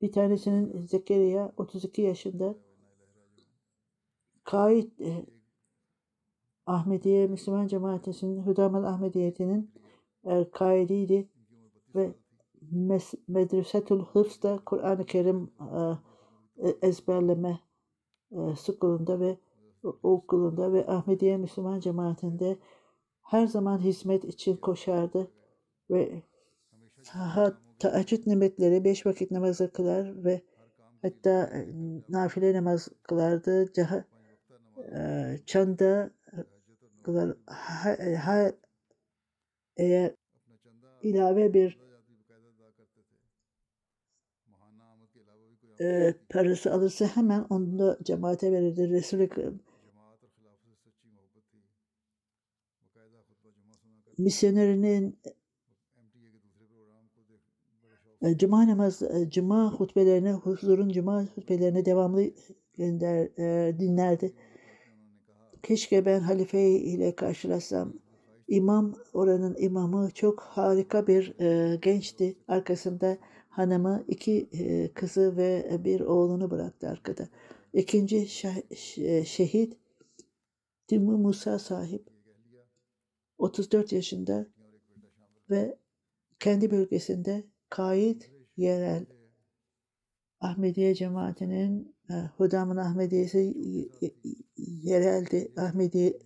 Bir 0.01 0.11
tanesinin 0.11 0.85
Zekeriya 0.85 1.51
32 1.57 2.01
yaşında 2.01 2.55
kayıt 4.43 5.01
e, 5.01 5.25
Ahmediye 6.65 7.27
Müslüman 7.27 7.67
Cemaatisi'nin 7.67 8.45
Hüdamal 8.45 8.83
Ahmediye'tinin 8.83 9.71
e, 10.23 10.49
kaidiydi 10.51 11.29
ve 11.95 12.15
Medresetül 13.27 13.99
Hıfz'da 13.99 14.59
Kur'an-ı 14.65 15.05
Kerim 15.05 15.51
e, 15.59 15.79
e, 16.67 16.75
ezberleme 16.81 17.59
e, 18.31 18.55
sıkılında 18.55 19.19
ve 19.19 19.37
okulunda 20.03 20.73
ve 20.73 20.87
Ahmediye 20.87 21.37
Müslüman 21.37 21.79
Cemaatinde 21.79 22.57
her 23.21 23.47
zaman 23.47 23.79
hizmet 23.79 24.23
için 24.23 24.57
koşardı 24.57 25.31
ve 25.89 26.23
teheccüd 27.79 28.27
nöbetleri, 28.27 28.83
beş 28.83 29.05
vakit 29.05 29.31
namazı 29.31 29.71
kılar 29.71 30.23
ve 30.23 30.41
hatta 31.01 31.51
nafile 32.09 32.53
namaz 32.53 32.87
kılardı. 33.03 33.73
Caha, 33.73 34.05
e, 34.95 35.39
çanda 35.45 36.11
kılar. 37.03 37.37
Ha, 37.45 37.97
ha, 38.25 38.51
eğer 39.77 40.15
ilave 41.01 41.53
bir 41.53 41.84
e, 45.81 46.13
parası 46.29 46.73
alırsa 46.73 47.05
hemen 47.05 47.45
onu 47.49 47.79
da 47.79 47.97
cemaate 48.03 48.51
verirdi. 48.51 48.89
Resul-i 48.89 49.29
misyonerinin 54.17 55.19
e, 58.21 58.37
cuma 58.37 58.67
namaz 58.67 59.01
e, 59.01 59.29
cuma 59.29 59.73
hutbelerine 59.73 60.31
huzurun 60.31 60.89
cuma 60.89 61.23
hutbelerine 61.35 61.85
devamlı 61.85 62.31
gönder, 62.77 63.29
e, 63.39 63.79
dinlerdi. 63.79 64.33
Keşke 65.63 66.05
ben 66.05 66.19
halife 66.19 66.69
ile 66.69 67.15
karşılaşsam. 67.15 67.93
İmam 68.47 68.95
oranın 69.13 69.55
imamı 69.59 70.09
çok 70.13 70.41
harika 70.41 71.07
bir 71.07 71.39
e, 71.39 71.75
gençti. 71.75 72.35
Arkasında 72.47 73.17
hanımı, 73.55 74.03
iki 74.07 74.49
e, 74.53 74.93
kızı 74.93 75.37
ve 75.37 75.79
bir 75.83 75.99
oğlunu 75.99 76.51
bıraktı 76.51 76.89
arkada. 76.89 77.29
İkinci 77.73 78.27
ş- 78.27 79.25
şehit 79.25 79.77
Timur 80.87 81.15
Musa 81.15 81.59
sahip. 81.59 82.09
34 83.37 83.91
yaşında 83.91 84.47
ve 85.49 85.77
kendi 86.39 86.71
bölgesinde 86.71 87.43
kayıt 87.69 88.31
yerel 88.57 89.05
Ahmediye 90.39 90.95
cemaatinin 90.95 91.95
e, 92.09 92.13
Hudamın 92.37 92.77
Ahmediyesi 92.77 93.53
yereldi. 94.57 95.51
Ahmediye 95.57 96.19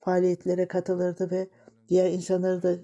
faaliyetlere 0.00 0.68
katılırdı 0.68 1.30
ve 1.30 1.48
diğer 1.88 2.10
insanları 2.10 2.62
da 2.62 2.76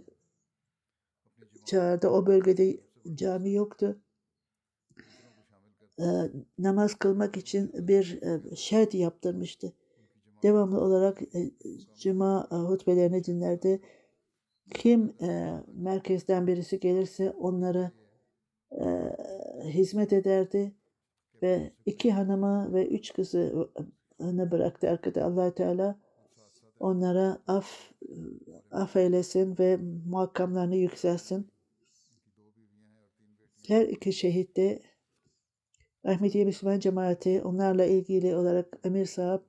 çağırdı. 1.66 2.08
O 2.08 2.26
bölgede 2.26 2.87
cami 3.16 3.52
yoktu. 3.52 4.00
E, 5.98 6.06
namaz 6.58 6.94
kılmak 6.94 7.36
için 7.36 7.88
bir 7.88 8.22
e, 8.22 8.56
şed 8.56 8.92
yaptırmıştı. 8.92 9.72
Devamlı 10.42 10.80
olarak 10.80 11.22
e, 11.22 11.50
cuma 12.00 12.48
e, 12.52 12.54
hutbelerini 12.54 13.24
dinlerdi. 13.24 13.80
Kim 14.74 15.14
e, 15.22 15.54
merkezden 15.74 16.46
birisi 16.46 16.80
gelirse 16.80 17.30
onlara 17.30 17.92
e, 18.72 18.84
hizmet 19.64 20.12
ederdi 20.12 20.74
ve 21.42 21.72
iki 21.86 22.12
hanımı 22.12 22.74
ve 22.74 22.86
üç 22.86 23.12
kızını 23.12 24.50
bıraktı 24.50 24.90
arkada 24.90 25.24
allah 25.24 25.54
Teala 25.54 25.98
onlara 26.80 27.42
af 27.46 27.92
af 28.70 28.96
eylesin 28.96 29.58
ve 29.58 29.78
makamlarını 30.06 30.76
yükselsin. 30.76 31.50
Her 33.68 33.86
iki 33.86 34.12
şehit 34.12 34.56
de 34.56 34.82
Ahmediye 36.04 36.44
Müslüman 36.44 36.80
Cemaati 36.80 37.42
onlarla 37.42 37.84
ilgili 37.84 38.36
olarak 38.36 38.78
Emir 38.84 39.06
Sahab 39.06 39.40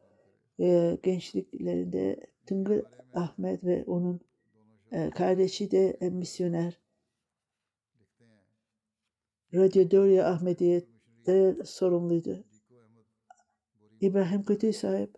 e, 0.59 0.97
gençliklerinde 1.03 2.27
Tıngır 2.45 2.85
Ahmet 3.13 3.63
ve 3.63 3.83
onun 3.87 4.21
e, 4.91 5.09
kardeşi 5.09 5.71
de 5.71 5.97
e, 6.01 6.09
misyoner. 6.09 6.79
Radyo 9.53 9.91
Dörya 9.91 10.27
Ahmediye'de 10.27 11.65
sorumluydu. 11.65 12.43
İbrahim 14.01 14.43
Kötü 14.43 14.73
sahip 14.73 15.17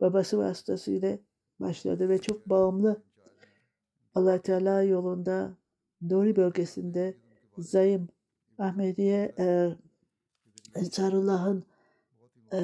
babası 0.00 0.38
vasıtasıyla 0.38 1.18
başladı 1.60 2.08
ve 2.08 2.18
çok 2.18 2.48
bağımlı 2.48 3.02
allah 4.14 4.42
Teala 4.42 4.82
yolunda 4.82 5.56
Dori 6.10 6.36
bölgesinde 6.36 7.16
Zayım 7.58 8.08
Ahmediye 8.60 9.34
e, 9.38 9.76
Ensarıllah'ın 10.74 11.64
e, 12.52 12.58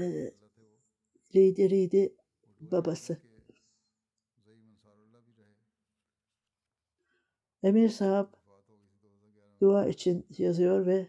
e, 0.00 0.32
lideriydi 1.34 2.14
babası. 2.60 3.18
Emir 7.62 7.88
Sahab 7.88 8.28
dua 9.60 9.86
için 9.86 10.26
yazıyor 10.38 10.86
ve 10.86 11.06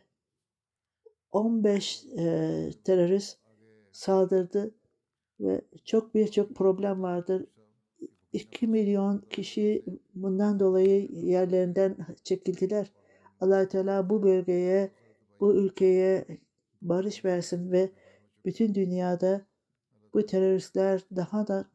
15 1.32 2.06
e, 2.18 2.72
terörist 2.84 3.38
saldırdı 3.92 4.76
ve 5.40 5.62
çok 5.86 6.16
birçok 6.16 6.56
problem 6.56 7.04
vardır. 7.04 7.46
2 8.34 8.68
milyon 8.68 9.18
kişi 9.30 9.86
bundan 10.16 10.60
dolayı 10.60 11.08
yerlerinden 11.12 11.98
çekildiler. 12.24 12.92
Allah 13.42 13.68
Teala 13.68 14.10
bu 14.10 14.24
bölgeye, 14.24 14.92
bu 15.40 15.56
ülkeye 15.56 16.26
barış 16.82 17.26
versin 17.26 17.72
ve 17.72 17.92
bütün 18.46 18.76
dünyada 18.76 19.46
bu 20.14 20.26
teröristler 20.26 21.02
daha 21.16 21.48
da 21.48 21.66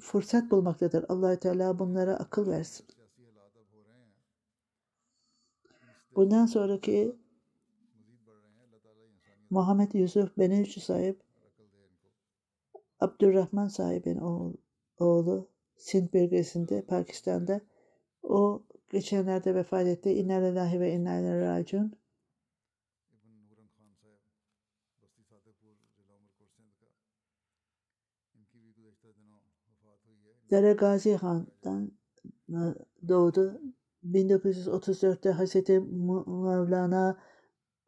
fırsat 0.00 0.50
bulmaktadır. 0.50 1.04
allah 1.08 1.38
Teala 1.38 1.78
bunlara 1.78 2.16
akıl 2.16 2.50
versin. 2.50 2.86
Bundan 6.16 6.46
sonraki 6.46 7.16
Muhammed 9.50 9.92
Yusuf 9.92 10.38
Benevici 10.38 10.80
sahip 10.80 11.22
Abdurrahman 13.00 13.68
sahibin 13.68 14.16
oğlu, 14.16 14.56
oğlu 14.98 15.48
Sint 15.76 16.14
bölgesinde 16.14 16.82
Pakistan'da 16.82 17.60
o 18.22 18.62
geçenlerde 18.90 19.54
vefat 19.54 19.86
etti. 19.86 20.12
İnna 20.12 20.34
lillahi 20.34 20.80
ve 20.80 20.92
inna 20.92 21.18
ileyhi 21.18 21.40
raciun. 21.40 21.92
Dere 30.50 30.72
Gazi 30.72 31.16
Han'dan 31.16 31.92
doğdu. 33.08 33.60
1934'te 34.04 35.30
Hazreti 35.30 35.80
Mevlana 35.80 37.18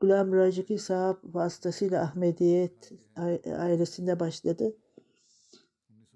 Gulam 0.00 0.32
Raciki 0.32 0.78
Sahab 0.78 1.16
vasıtasıyla 1.24 2.02
Ahmediyet 2.02 2.92
ailesinde 3.46 4.20
başladı. 4.20 4.76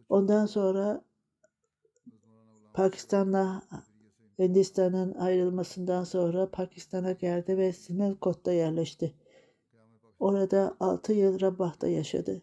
Ondan 0.08 0.46
sonra 0.46 1.04
Pakistan'la 2.74 3.62
Hindistan'ın 4.38 5.14
ayrılmasından 5.14 6.04
sonra 6.04 6.50
Pakistan'a 6.50 7.12
geldi 7.12 7.58
ve 7.58 7.72
Simalkot'ta 7.72 8.52
yerleşti. 8.52 9.14
Orada 10.18 10.76
6 10.80 11.12
yıl 11.12 11.40
Rabbah'ta 11.40 11.88
yaşadı. 11.88 12.42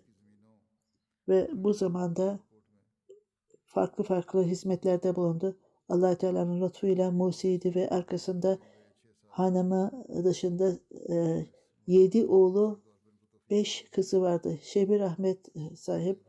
Ve 1.27 1.49
bu 1.53 1.73
zamanda 1.73 2.39
farklı 3.65 4.03
farklı 4.03 4.43
hizmetlerde 4.43 5.15
bulundu. 5.15 5.57
allah 5.89 6.15
Teala'nın 6.15 6.61
lütfuyla 6.61 7.11
Musi'ydi 7.11 7.75
ve 7.75 7.89
arkasında 7.89 8.59
hanımı 9.27 10.05
dışında 10.23 10.79
e, 11.89 12.25
oğlu, 12.27 12.81
beş 13.49 13.85
kızı 13.91 14.21
vardı. 14.21 14.57
Şebir 14.61 14.99
Ahmet 14.99 15.39
sahip 15.75 16.23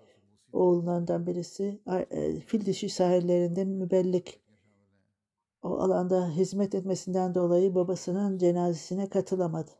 oğullarından 0.52 1.26
birisi 1.26 1.80
e, 2.10 2.40
fil 2.40 2.66
dişi 2.66 2.88
sahillerinde 2.88 3.64
mübellik 3.64 4.43
o 5.64 5.78
alanda 5.78 6.30
hizmet 6.30 6.74
etmesinden 6.74 7.34
dolayı 7.34 7.74
babasının 7.74 8.38
cenazesine 8.38 9.08
katılamadı. 9.08 9.70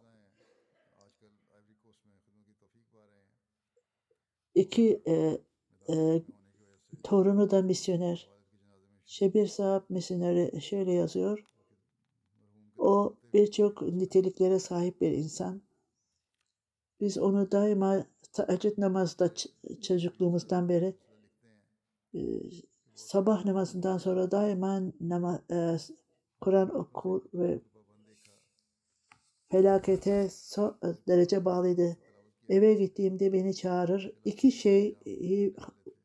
İki 4.55 5.03
e, 5.07 5.39
e, 5.89 6.23
torunu 7.03 7.51
da 7.51 7.63
misyoner. 7.63 8.29
Şebir 9.07 9.47
Sahab 9.47 9.83
misyoneri 9.89 10.61
şöyle 10.61 10.93
yazıyor. 10.93 11.45
O 12.79 13.15
birçok 13.33 13.83
niteliklere 13.83 14.59
sahip 14.59 15.01
bir 15.01 15.11
insan. 15.11 15.63
Biz 17.01 17.19
onu 17.19 17.53
daima 17.53 18.07
teheccüd 18.33 18.79
namazda 18.79 19.35
çocukluğumuzdan 19.83 20.69
beri 20.69 20.97
e, 22.15 22.21
sabah 22.95 23.45
namazından 23.45 23.99
sonra 23.99 24.31
daima 24.31 24.83
nama, 25.01 25.43
e, 25.51 25.77
Kur'an 26.41 26.75
okur 26.75 27.23
ve 27.35 27.61
felakete 29.51 30.29
so, 30.31 30.77
derece 31.09 31.45
bağlıydı. 31.45 31.97
Eve 32.49 32.75
gittiğimde 32.75 33.33
beni 33.33 33.55
çağırır. 33.55 34.13
İki 34.25 34.53
şey 34.53 34.99
e, 35.07 35.53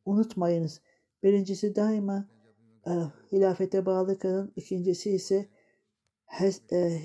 unutmayınız. 0.05 0.81
Birincisi 1.23 1.75
daima 1.75 2.29
e, 2.87 2.91
hilafete 3.31 3.85
bağlı 3.85 4.19
kalın. 4.19 4.53
İkincisi 4.55 5.11
ise 5.11 5.49
hez, 6.25 6.61
e, 6.71 6.99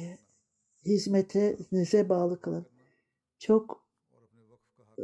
hizmetinize 0.84 2.08
bağlı 2.08 2.40
kalın. 2.40 2.66
Çok 3.38 3.84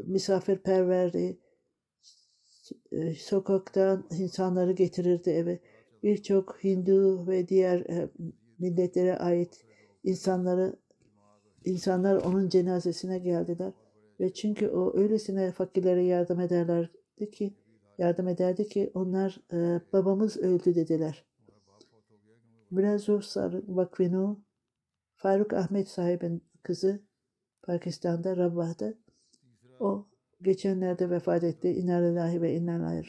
misafirperverdi. 0.05 1.39
E, 2.93 3.15
Sokaktan 3.15 4.07
insanları 4.19 4.73
getirirdi 4.73 5.31
eve. 5.31 5.61
Birçok 6.03 6.65
Hindu 6.65 7.27
ve 7.27 7.49
diğer 7.49 7.81
e, 7.81 8.11
milletlere 8.59 9.19
ait 9.19 9.67
insanları 10.05 10.77
insanlar 11.65 12.17
onun 12.17 12.49
cenazesine 12.49 13.19
geldiler. 13.19 13.73
Ve 14.21 14.33
çünkü 14.33 14.69
o 14.69 14.97
öylesine 14.97 15.53
fakirlere 15.53 16.05
yardım 16.05 16.41
ederlerdi 16.41 17.31
ki 17.33 17.55
yardım 17.99 18.29
ederdi 18.29 18.69
ki 18.69 18.91
onlar 18.95 19.41
e, 19.53 19.81
babamız 19.93 20.37
öldü 20.37 20.75
dediler. 20.75 21.25
Sarı 23.23 23.63
Vakfinu 23.69 24.41
Faruk 25.15 25.53
Ahmet 25.53 25.89
sahibin 25.89 26.43
kızı 26.63 27.03
Pakistan'da 27.63 28.37
Rabbah'da 28.37 28.95
o 29.81 30.10
geçenlerde 30.43 31.11
vefat 31.11 31.45
etti. 31.45 31.69
İnna 31.69 32.43
ve 32.43 32.55
inna. 32.55 33.03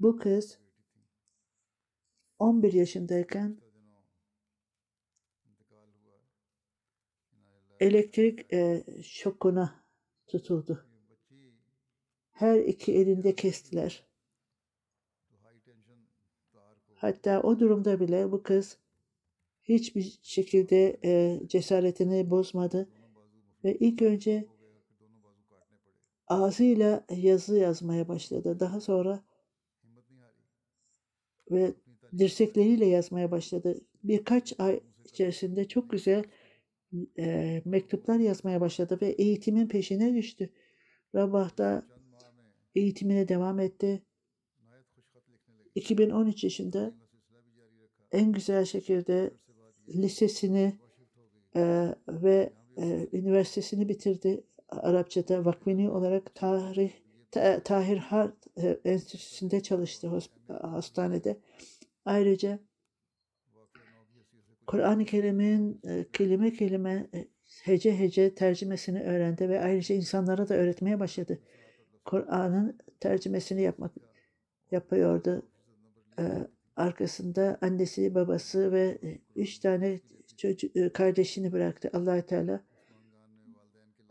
Bu 0.00 0.16
kız 0.16 0.58
11 2.38 2.72
yaşındayken 2.72 3.56
elektrik 7.80 8.52
e, 8.52 8.84
şokuna 9.02 9.84
tutuldu. 10.26 10.86
Her 12.32 12.58
iki 12.60 12.92
elinde 12.94 13.34
kestiler. 13.34 14.04
Hatta 16.94 17.42
o 17.42 17.60
durumda 17.60 18.00
bile 18.00 18.32
bu 18.32 18.42
kız 18.42 18.78
hiçbir 19.62 20.18
şekilde 20.22 21.00
e, 21.04 21.40
cesaretini 21.46 22.30
bozmadı 22.30 22.88
ve 23.64 23.74
ilk 23.74 24.02
önce 24.02 24.53
ağzıyla 26.28 27.04
yazı 27.10 27.56
yazmaya 27.56 28.08
başladı. 28.08 28.60
Daha 28.60 28.80
sonra 28.80 29.24
ve 31.50 31.74
dirsekleriyle 32.18 32.86
yazmaya 32.86 33.30
başladı. 33.30 33.80
Birkaç 34.04 34.60
ay 34.60 34.80
içerisinde 35.04 35.68
çok 35.68 35.90
güzel 35.90 36.24
e, 37.18 37.62
mektuplar 37.64 38.18
yazmaya 38.18 38.60
başladı 38.60 38.98
ve 39.02 39.08
eğitimin 39.08 39.68
peşine 39.68 40.14
düştü. 40.14 40.50
Rabah'ta 41.14 41.86
eğitimine 42.74 43.28
devam 43.28 43.60
etti. 43.60 44.02
2013 45.74 46.44
yaşında 46.44 46.94
en 48.12 48.32
güzel 48.32 48.64
şekilde 48.64 49.30
lisesini 49.88 50.78
e, 51.56 51.94
ve 52.08 52.52
e, 52.76 53.08
üniversitesini 53.12 53.88
bitirdi. 53.88 54.44
Arapçada 54.68 55.44
vakfini 55.44 55.90
olarak 55.90 56.34
tarih 56.34 56.90
Ta, 57.34 57.62
Tahir 57.62 57.96
Hart 57.96 58.34
e, 58.56 58.80
Enstitüsü'nde 58.84 59.62
çalıştı 59.62 60.10
hastanede. 60.48 61.38
Ayrıca 62.04 62.58
Kur'an-ı 64.66 65.04
Kerim'in 65.04 65.80
e, 65.88 66.04
kelime 66.12 66.52
kelime 66.52 67.08
e, 67.14 67.28
hece 67.62 67.98
hece 67.98 68.34
tercümesini 68.34 69.02
öğrendi 69.02 69.48
ve 69.48 69.60
ayrıca 69.60 69.94
insanlara 69.94 70.48
da 70.48 70.54
öğretmeye 70.54 71.00
başladı. 71.00 71.38
Kur'an'ın 72.04 72.78
tercümesini 73.00 73.62
yapmak 73.62 73.92
yapıyordu. 74.70 75.42
Arkasında 76.76 77.58
annesi, 77.60 78.14
babası 78.14 78.72
ve 78.72 78.98
üç 79.36 79.58
tane 79.58 80.00
çocuk, 80.36 80.94
kardeşini 80.94 81.52
bıraktı. 81.52 81.90
allah 81.92 82.26
Teala 82.26 82.64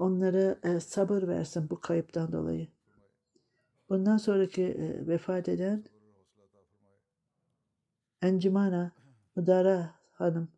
onlara 0.04 0.80
sabır 0.80 1.28
versin 1.28 1.70
bu 1.70 1.82
kayıptan 1.82 2.32
dolayı. 2.32 2.68
Bundan 3.90 4.18
sonraki 4.18 4.76
vefat 5.08 5.50
eden 5.50 5.84
Encimana 8.22 8.92
Mudara 9.36 9.96
Hanım 10.12 10.52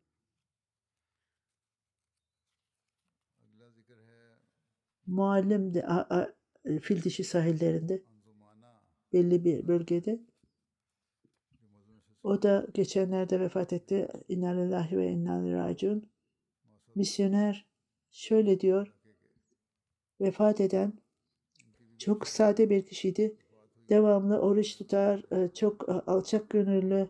muallimdi 5.07 5.83
a, 5.83 6.17
a, 6.17 6.33
fil 6.81 7.03
dişi 7.03 7.23
sahillerinde 7.23 8.03
belli 9.13 9.45
bir 9.45 9.67
bölgede. 9.67 10.19
O 12.23 12.41
da 12.41 12.67
geçenlerde 12.73 13.39
vefat 13.39 13.73
etti. 13.73 14.07
İnna 14.29 14.49
lillahi 14.49 14.97
ve 14.97 15.11
inna 15.11 15.53
raciun. 15.53 16.09
Misyoner 16.95 17.65
şöyle 18.11 18.59
diyor. 18.59 18.94
Vefat 20.22 20.61
eden 20.61 20.93
çok 21.97 22.28
sade 22.28 22.70
bir 22.70 22.86
kişiydi. 22.86 23.38
Devamlı 23.89 24.39
oruç 24.39 24.78
tutar, 24.78 25.22
çok 25.53 25.89
alçak 26.07 26.49
gönüllü, 26.49 27.09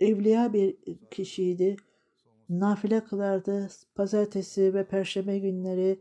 evliya 0.00 0.52
bir 0.52 0.76
kişiydi. 1.10 1.76
Nafile 2.48 3.04
kılardı. 3.04 3.68
Pazartesi 3.94 4.74
ve 4.74 4.88
perşembe 4.88 5.38
günleri 5.38 6.00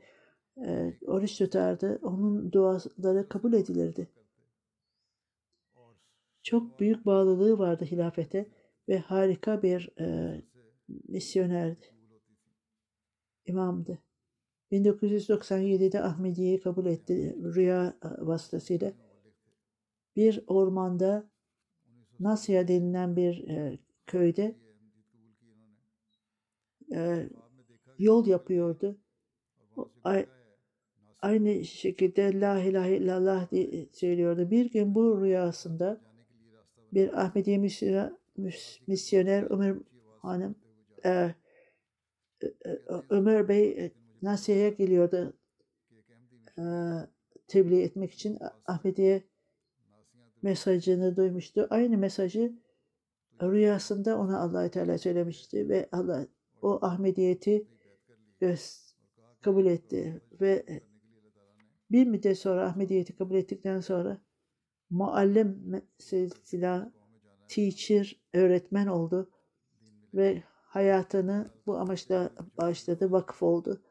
e, 0.65 0.93
oruç 1.07 1.37
tutardı. 1.37 1.99
Onun 2.03 2.51
duaları 2.51 3.29
kabul 3.29 3.53
edilirdi. 3.53 4.09
Çok 6.43 6.79
büyük 6.79 7.05
bağlılığı 7.05 7.59
vardı 7.59 7.85
hilafete 7.85 8.49
ve 8.89 8.99
harika 8.99 9.61
bir 9.61 9.89
e, 9.99 10.35
misyonerdi. 11.07 11.85
İmamdı. 13.45 13.99
1997'de 14.71 16.03
Ahmediye'yi 16.03 16.59
kabul 16.59 16.85
etti 16.85 17.35
rüya 17.43 17.97
vasıtasıyla. 18.19 18.93
Bir 20.15 20.43
ormanda 20.47 21.29
Nasya 22.19 22.67
denilen 22.67 23.15
bir 23.15 23.47
e, 23.47 23.79
köyde 24.07 24.55
e, 26.93 27.29
yol 27.99 28.27
yapıyordu. 28.27 28.97
aynı 31.21 31.65
şekilde 31.65 32.39
La 32.39 32.59
ilahe 32.59 32.97
illallah 32.97 33.51
diye 33.51 33.87
söylüyordu. 33.91 34.51
Bir 34.51 34.71
gün 34.71 34.95
bu 34.95 35.21
rüyasında 35.21 36.01
bir 36.93 37.21
Ahmediye 37.21 37.57
misyoner, 38.87 39.51
Ömer 39.51 39.75
Hanım 40.21 40.55
e, 41.05 41.09
e, 41.09 42.47
e 42.65 42.79
Ömer 43.09 43.47
Bey 43.47 43.91
Nasiye'ye 44.21 44.69
geliyordu 44.69 45.33
tebliğ 47.47 47.81
etmek 47.81 48.13
için 48.13 48.37
Ahmediye 48.65 49.23
mesajını 50.41 51.15
duymuştu. 51.15 51.67
Aynı 51.69 51.97
mesajı 51.97 52.53
rüyasında 53.41 54.19
ona 54.19 54.39
allah 54.39 54.71
Teala 54.71 54.97
söylemişti 54.97 55.69
ve 55.69 55.89
Allah 55.91 56.27
o 56.61 56.79
Ahmediyeti 56.81 57.67
kabul 59.41 59.65
etti 59.65 60.21
ve 60.41 60.65
bir 61.91 62.07
müddet 62.07 62.37
sonra 62.37 62.65
Ahmediyeti 62.65 63.15
kabul 63.15 63.35
ettikten 63.35 63.79
sonra 63.79 64.17
muallim 64.89 65.81
silsila 65.97 66.91
teacher 67.47 68.21
öğretmen 68.33 68.87
oldu 68.87 69.29
ve 70.13 70.43
hayatını 70.47 71.49
bu 71.65 71.77
amaçla 71.77 72.31
başladı, 72.57 73.11
vakıf 73.11 73.43
oldu 73.43 73.81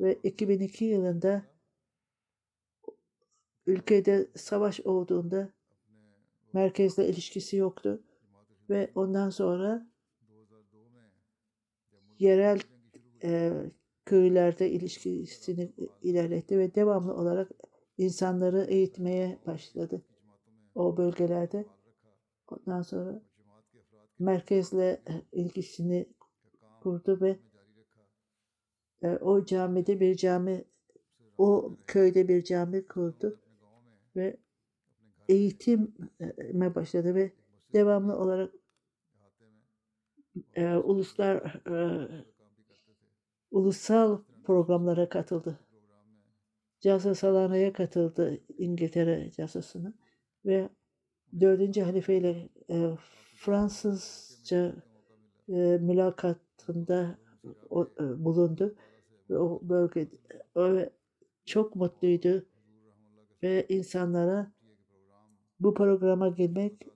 ve 0.00 0.14
2002 0.22 0.84
yılında 0.84 1.42
ülkede 3.66 4.28
savaş 4.34 4.80
olduğunda 4.80 5.52
merkezle 6.52 7.08
ilişkisi 7.08 7.56
yoktu 7.56 8.02
ve 8.70 8.90
ondan 8.94 9.30
sonra 9.30 9.86
yerel 12.18 12.60
e, 13.22 13.52
köylerde 14.04 14.70
ilişkisini 14.70 15.72
ilerletti 16.02 16.58
ve 16.58 16.74
devamlı 16.74 17.14
olarak 17.14 17.50
insanları 17.98 18.64
eğitmeye 18.64 19.38
başladı 19.46 20.02
o 20.74 20.96
bölgelerde. 20.96 21.66
Ondan 22.48 22.82
sonra 22.82 23.22
merkezle 24.18 25.02
ilgisini 25.32 26.06
kurdu 26.80 27.20
ve 27.20 27.38
o 29.02 29.44
camide 29.44 30.00
bir 30.00 30.16
cami, 30.16 30.64
o 31.38 31.76
köyde 31.86 32.28
bir 32.28 32.44
cami 32.44 32.86
kurdu 32.86 33.40
ve 34.16 34.36
eğitime 35.28 36.74
başladı 36.74 37.14
ve 37.14 37.32
devamlı 37.72 38.18
olarak 38.18 38.54
e, 40.54 40.74
uluslar 40.74 41.36
e, 41.66 42.08
ulusal 43.50 44.22
programlara 44.44 45.08
katıldı. 45.08 45.58
Casus 46.80 47.24
Alana'ya 47.24 47.72
katıldı 47.72 48.40
İngiltere 48.58 49.30
casusuna 49.30 49.94
ve 50.44 50.68
dördüncü 51.40 51.80
halifeyle 51.80 52.48
e, 52.70 52.90
Fransızca 53.36 54.74
e, 55.48 55.78
mülakatında 55.80 57.18
e, 58.00 58.24
bulundu 58.24 58.74
ve 59.30 59.38
o 59.38 59.60
bölgede 59.62 60.16
o, 60.54 60.90
çok 61.44 61.76
mutluydu 61.76 62.46
ve 63.42 63.66
insanlara 63.68 64.52
bu 65.60 65.74
programa 65.74 66.28
girmek 66.28 66.86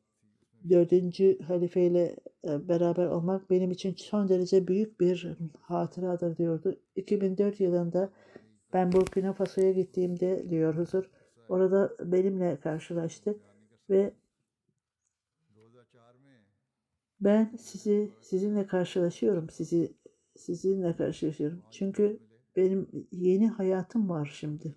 dördüncü 0.71 1.39
halifeyle 1.43 2.17
e, 2.45 2.69
beraber 2.69 3.07
olmak 3.07 3.51
benim 3.51 3.71
için 3.71 3.95
son 3.95 4.29
derece 4.29 4.69
büyük 4.69 5.01
bir 5.01 5.37
hatıradır 5.61 6.37
diyordu. 6.37 6.81
2004 6.97 7.61
yılında 7.61 8.13
ben 8.73 8.93
Burkina 8.93 9.33
Faso'ya 9.33 9.73
gittiğimde 9.73 10.51
diyor 10.51 10.75
huzur 10.75 11.11
orada 11.49 11.97
benimle 12.05 12.61
karşılaştı 12.61 13.39
ve 13.91 14.13
ben 17.21 17.57
sizi 17.59 18.11
sizinle 18.21 18.67
karşılaşıyorum. 18.67 19.51
Sizi 19.51 19.95
sizinle 20.37 20.97
karşılaşıyorum. 20.97 21.63
Çünkü 21.71 22.21
benim 22.57 22.89
yeni 23.13 23.49
hayatım 23.49 24.09
var 24.09 24.31
şimdi. 24.35 24.75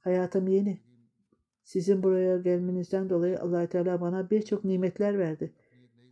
Hayatım 0.00 0.48
yeni. 0.48 0.80
Sizin 1.64 2.02
buraya 2.02 2.36
gelmenizden 2.36 3.10
dolayı 3.10 3.40
allah 3.40 3.66
Teala 3.66 4.00
bana 4.00 4.30
birçok 4.30 4.64
nimetler 4.64 5.18
verdi. 5.18 5.52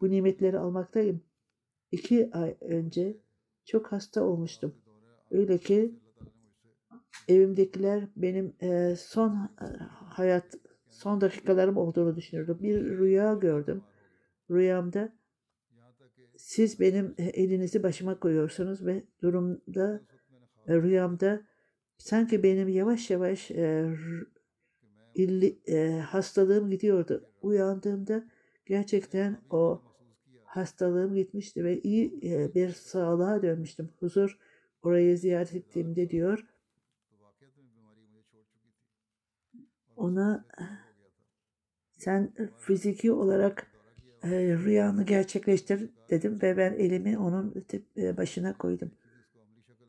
Bu 0.01 0.11
nimetleri 0.11 0.59
almaktayım. 0.59 1.23
İki 1.93 2.31
ay 2.33 2.57
önce 2.61 3.17
çok 3.65 3.93
hasta 3.93 4.25
olmuştum. 4.25 4.75
Öyle 5.31 5.59
ki 5.59 5.95
evimdekiler 7.29 8.09
benim 8.17 8.55
e, 8.63 8.97
son 8.97 9.35
e, 9.35 9.67
hayat, 9.89 10.55
son 10.89 11.21
dakikalarım 11.21 11.77
olduğunu 11.77 12.17
düşünüyordu. 12.17 12.59
Bir 12.63 12.85
rüya 12.85 13.35
gördüm. 13.35 13.83
Rüyamda 14.51 15.13
siz 16.41 16.81
benim 16.81 17.15
e, 17.19 17.25
elinizi 17.25 17.83
başıma 17.83 18.21
koyuyorsunuz 18.21 18.87
ve 18.87 19.05
durumda 19.23 20.01
e, 20.69 20.75
rüyamda 20.75 21.43
sanki 21.99 22.43
benim 22.43 22.69
yavaş 22.69 23.11
yavaş 23.11 23.51
e, 23.51 23.95
illi, 25.15 25.59
e, 25.67 25.99
hastalığım 25.99 26.71
gidiyordu. 26.71 27.31
Uyandığımda 27.43 28.25
gerçekten 28.67 29.41
o 29.51 29.83
hastalığım 30.45 31.15
gitmişti 31.15 31.65
ve 31.65 31.81
iyi 31.81 32.21
e, 32.23 32.55
bir 32.55 32.69
sağlığa 32.69 33.43
dönmüştüm. 33.43 33.91
Huzur 34.01 34.39
orayı 34.83 35.19
ziyaret 35.19 35.55
ettiğimde 35.55 36.11
diyor 36.11 36.47
ona 39.97 40.45
sen 41.93 42.33
fiziki 42.59 43.13
olarak 43.13 43.73
e, 44.23 44.31
rüyanı 44.31 45.05
gerçekleştir 45.05 45.91
dedim 46.11 46.43
ve 46.43 46.57
ben 46.57 46.73
elimi 46.73 47.19
onun 47.19 47.65
e, 47.97 48.17
başına 48.17 48.59
koydum. 48.59 48.93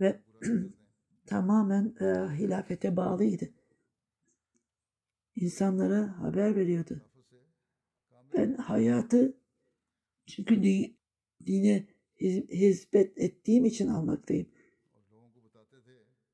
Ve 0.02 0.20
tamamen 1.26 1.96
e, 2.00 2.06
hilafete 2.38 2.96
bağlıydı. 2.96 3.50
İnsanlara 5.36 6.20
haber 6.22 6.56
veriyordu. 6.56 7.02
Ben 8.34 8.54
hayatı 8.54 9.38
çünkü 10.26 10.64
dine 11.46 11.88
hizmet 12.52 13.18
ettiğim 13.18 13.66
için 13.66 13.88
almaktayım. 13.88 14.48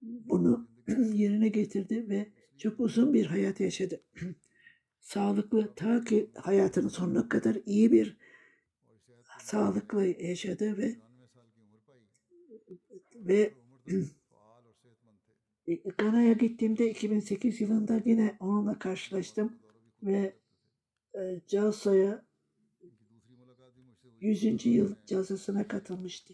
Bunu 0.01 0.67
yerine 1.13 1.49
getirdi 1.49 2.09
ve 2.09 2.27
çok 2.57 2.79
uzun 2.79 3.13
bir 3.13 3.25
hayat 3.25 3.59
yaşadı. 3.59 4.01
Sağlıklı 4.99 5.75
ta 5.75 6.03
ki 6.03 6.31
hayatının 6.35 6.87
sonuna 6.87 7.29
kadar 7.29 7.57
iyi 7.65 7.91
bir 7.91 8.17
sağlıklı 9.47 10.05
yaşadı 10.05 10.77
ve 10.77 10.95
ve 13.15 13.53
Gana'ya 15.97 16.33
gittiğimde 16.33 16.89
2008 16.89 17.61
yılında 17.61 18.01
yine 18.05 18.37
onunla 18.39 18.79
karşılaştım 18.79 19.59
ve 20.03 20.35
e, 21.15 21.41
Calso'ya 21.47 22.25
100. 24.21 24.65
yıl 24.65 24.95
cazasına 25.05 25.67
katılmıştı. 25.67 26.33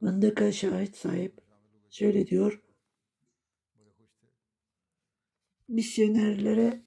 Mındaka 0.00 0.52
şahit 0.52 0.96
sahip 0.96 1.40
şöyle 1.90 2.26
diyor. 2.26 2.62
Misyonerlere 5.68 6.86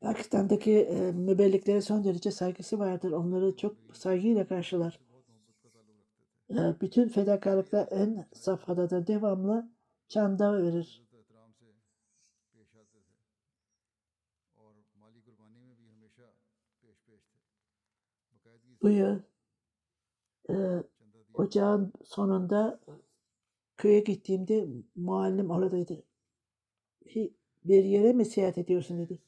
Pakistan'daki 0.00 0.78
e, 0.78 1.12
mübelliklere 1.12 1.80
son 1.80 2.04
derece 2.04 2.30
saygısı 2.30 2.78
vardır. 2.78 3.12
Onları 3.12 3.56
çok 3.56 3.76
saygıyla 3.92 4.46
karşılar. 4.46 5.00
E, 6.50 6.80
bütün 6.80 7.08
fedakarlıkta 7.08 7.82
en 7.90 8.28
safhadadır. 8.32 9.06
Devamlı 9.06 9.70
çanda 10.08 10.62
verir. 10.62 11.02
Bu 18.82 18.88
yıl 18.88 19.20
e, 20.50 20.54
ocağın 21.34 21.92
sonunda 22.04 22.80
köye 23.76 24.00
gittiğimde 24.00 24.68
muallim 24.96 25.50
oradaydı. 25.50 26.02
Bir 27.64 27.84
yere 27.84 28.12
mi 28.12 28.24
seyahat 28.24 28.58
ediyorsun 28.58 28.98
dedi. 28.98 29.18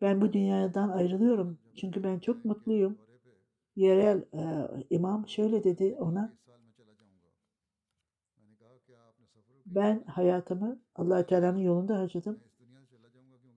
Ben 0.00 0.20
bu 0.20 0.32
dünyadan 0.32 0.88
ayrılıyorum. 0.88 1.58
Çünkü 1.76 2.04
ben 2.04 2.18
çok 2.18 2.44
mutluyum. 2.44 2.98
Yerel 3.76 4.24
e, 4.34 4.68
imam 4.90 5.28
şöyle 5.28 5.64
dedi 5.64 5.96
ona. 5.98 6.38
Ben 9.66 10.04
hayatımı 10.04 10.80
allah 10.94 11.26
Teala'nın 11.26 11.58
yolunda 11.58 11.98
harcadım. 11.98 12.40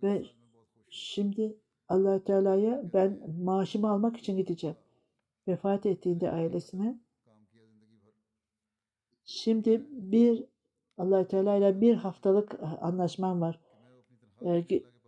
Ve 0.03 0.23
şimdi 0.89 1.57
allah 1.87 2.23
Teala'ya 2.23 2.83
ben 2.93 3.19
maaşımı 3.43 3.89
almak 3.89 4.17
için 4.17 4.37
gideceğim. 4.37 4.75
Vefat 5.47 5.85
ettiğinde 5.85 6.31
ailesine. 6.31 6.99
Şimdi 9.25 9.85
bir 9.89 10.45
allah 10.97 11.27
Teala 11.27 11.55
ile 11.55 11.81
bir 11.81 11.95
haftalık 11.95 12.53
e, 12.53 12.65
anlaşmam 12.65 13.41
var. 13.41 13.59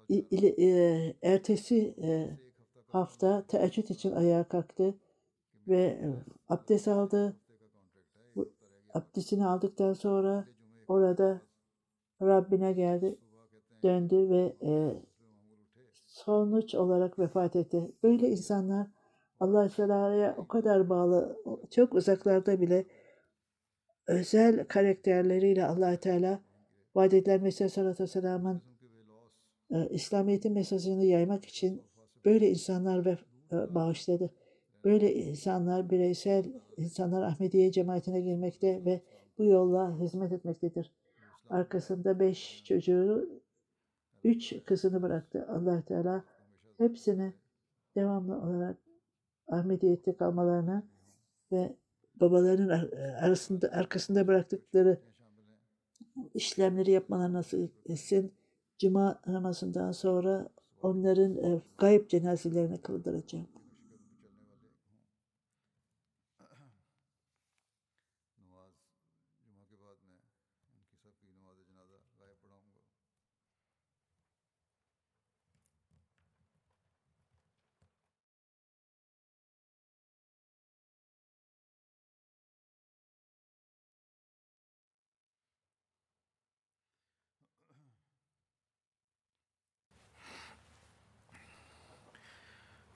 E, 0.10 0.16
e, 0.64 1.16
ertesi 1.22 1.95
e, 2.01 2.38
hafta 2.88 3.47
teheccüd 3.47 3.88
için 3.88 4.12
ayağa 4.12 4.43
kalktı 4.43 4.95
ve 5.68 5.82
e, 5.84 6.14
abdest 6.49 6.88
aldı. 6.88 7.38
Bu, 8.36 8.54
abdestini 8.93 9.45
aldıktan 9.45 9.93
sonra 9.93 10.47
orada 10.88 11.41
Rabbine 12.22 12.74
geldi, 12.74 13.18
döndü 13.84 14.30
ve 14.30 14.56
e, 14.62 15.01
sonuç 16.06 16.76
olarak 16.76 17.20
vefat 17.20 17.56
etti. 17.56 17.91
Böyle 18.04 18.30
insanlar 18.30 18.88
Allah 19.39 19.70
Teala'ya 19.70 20.36
o 20.38 20.47
kadar 20.47 20.89
bağlı, 20.89 21.38
çok 21.72 21.93
uzaklarda 21.93 22.62
bile 22.62 22.86
özel 24.08 24.66
karakterleriyle 24.68 25.66
Allah 25.66 25.99
Teala 25.99 26.39
vaat 26.95 27.14
edilen 27.14 27.41
Mesih 27.41 27.70
Sallallahu 27.70 28.04
Aleyhi 28.20 28.72
e, 29.72 29.89
İslamiyet'in 29.89 30.53
mesajını 30.53 31.05
yaymak 31.05 31.45
için 31.45 31.84
böyle 32.26 32.49
insanlar 32.49 33.05
ve 33.05 33.18
e, 33.51 33.76
bağışladı. 33.76 34.34
Böyle 34.84 35.16
insanlar 35.16 35.89
bireysel 35.89 36.45
insanlar 36.78 37.24
Ahmediye 37.24 37.72
cemaatine 37.72 38.22
girmekte 38.22 38.86
ve 38.86 39.01
bu 39.38 39.43
yolla 39.43 39.99
hizmet 39.99 40.32
etmektedir. 40.32 40.91
Arkasında 41.49 42.20
beş 42.20 42.64
çocuğu, 42.64 43.30
üç 44.24 44.64
kızını 44.66 45.01
bıraktı. 45.01 45.45
allah 45.49 45.82
Teala 45.82 46.24
hepsini 46.78 47.34
devamlı 47.95 48.41
olarak 48.41 48.78
Ahmediyet'te 49.47 50.16
kalmalarına 50.16 50.84
ve 51.51 51.76
babalarının 52.16 52.91
arasında 53.22 53.72
arkasında 53.72 54.28
bıraktıkları 54.28 54.99
işlemleri 56.34 56.91
yapmalarına 56.91 57.38
nasıl 57.38 57.68
etsin 57.86 58.34
Cuma 58.84 59.19
namazından 59.27 59.91
sonra 59.91 60.49
onların 60.81 61.38
e, 61.38 61.61
gayb 61.77 62.07
cenazelerini 62.09 62.77
kıldıracağım. 62.77 63.47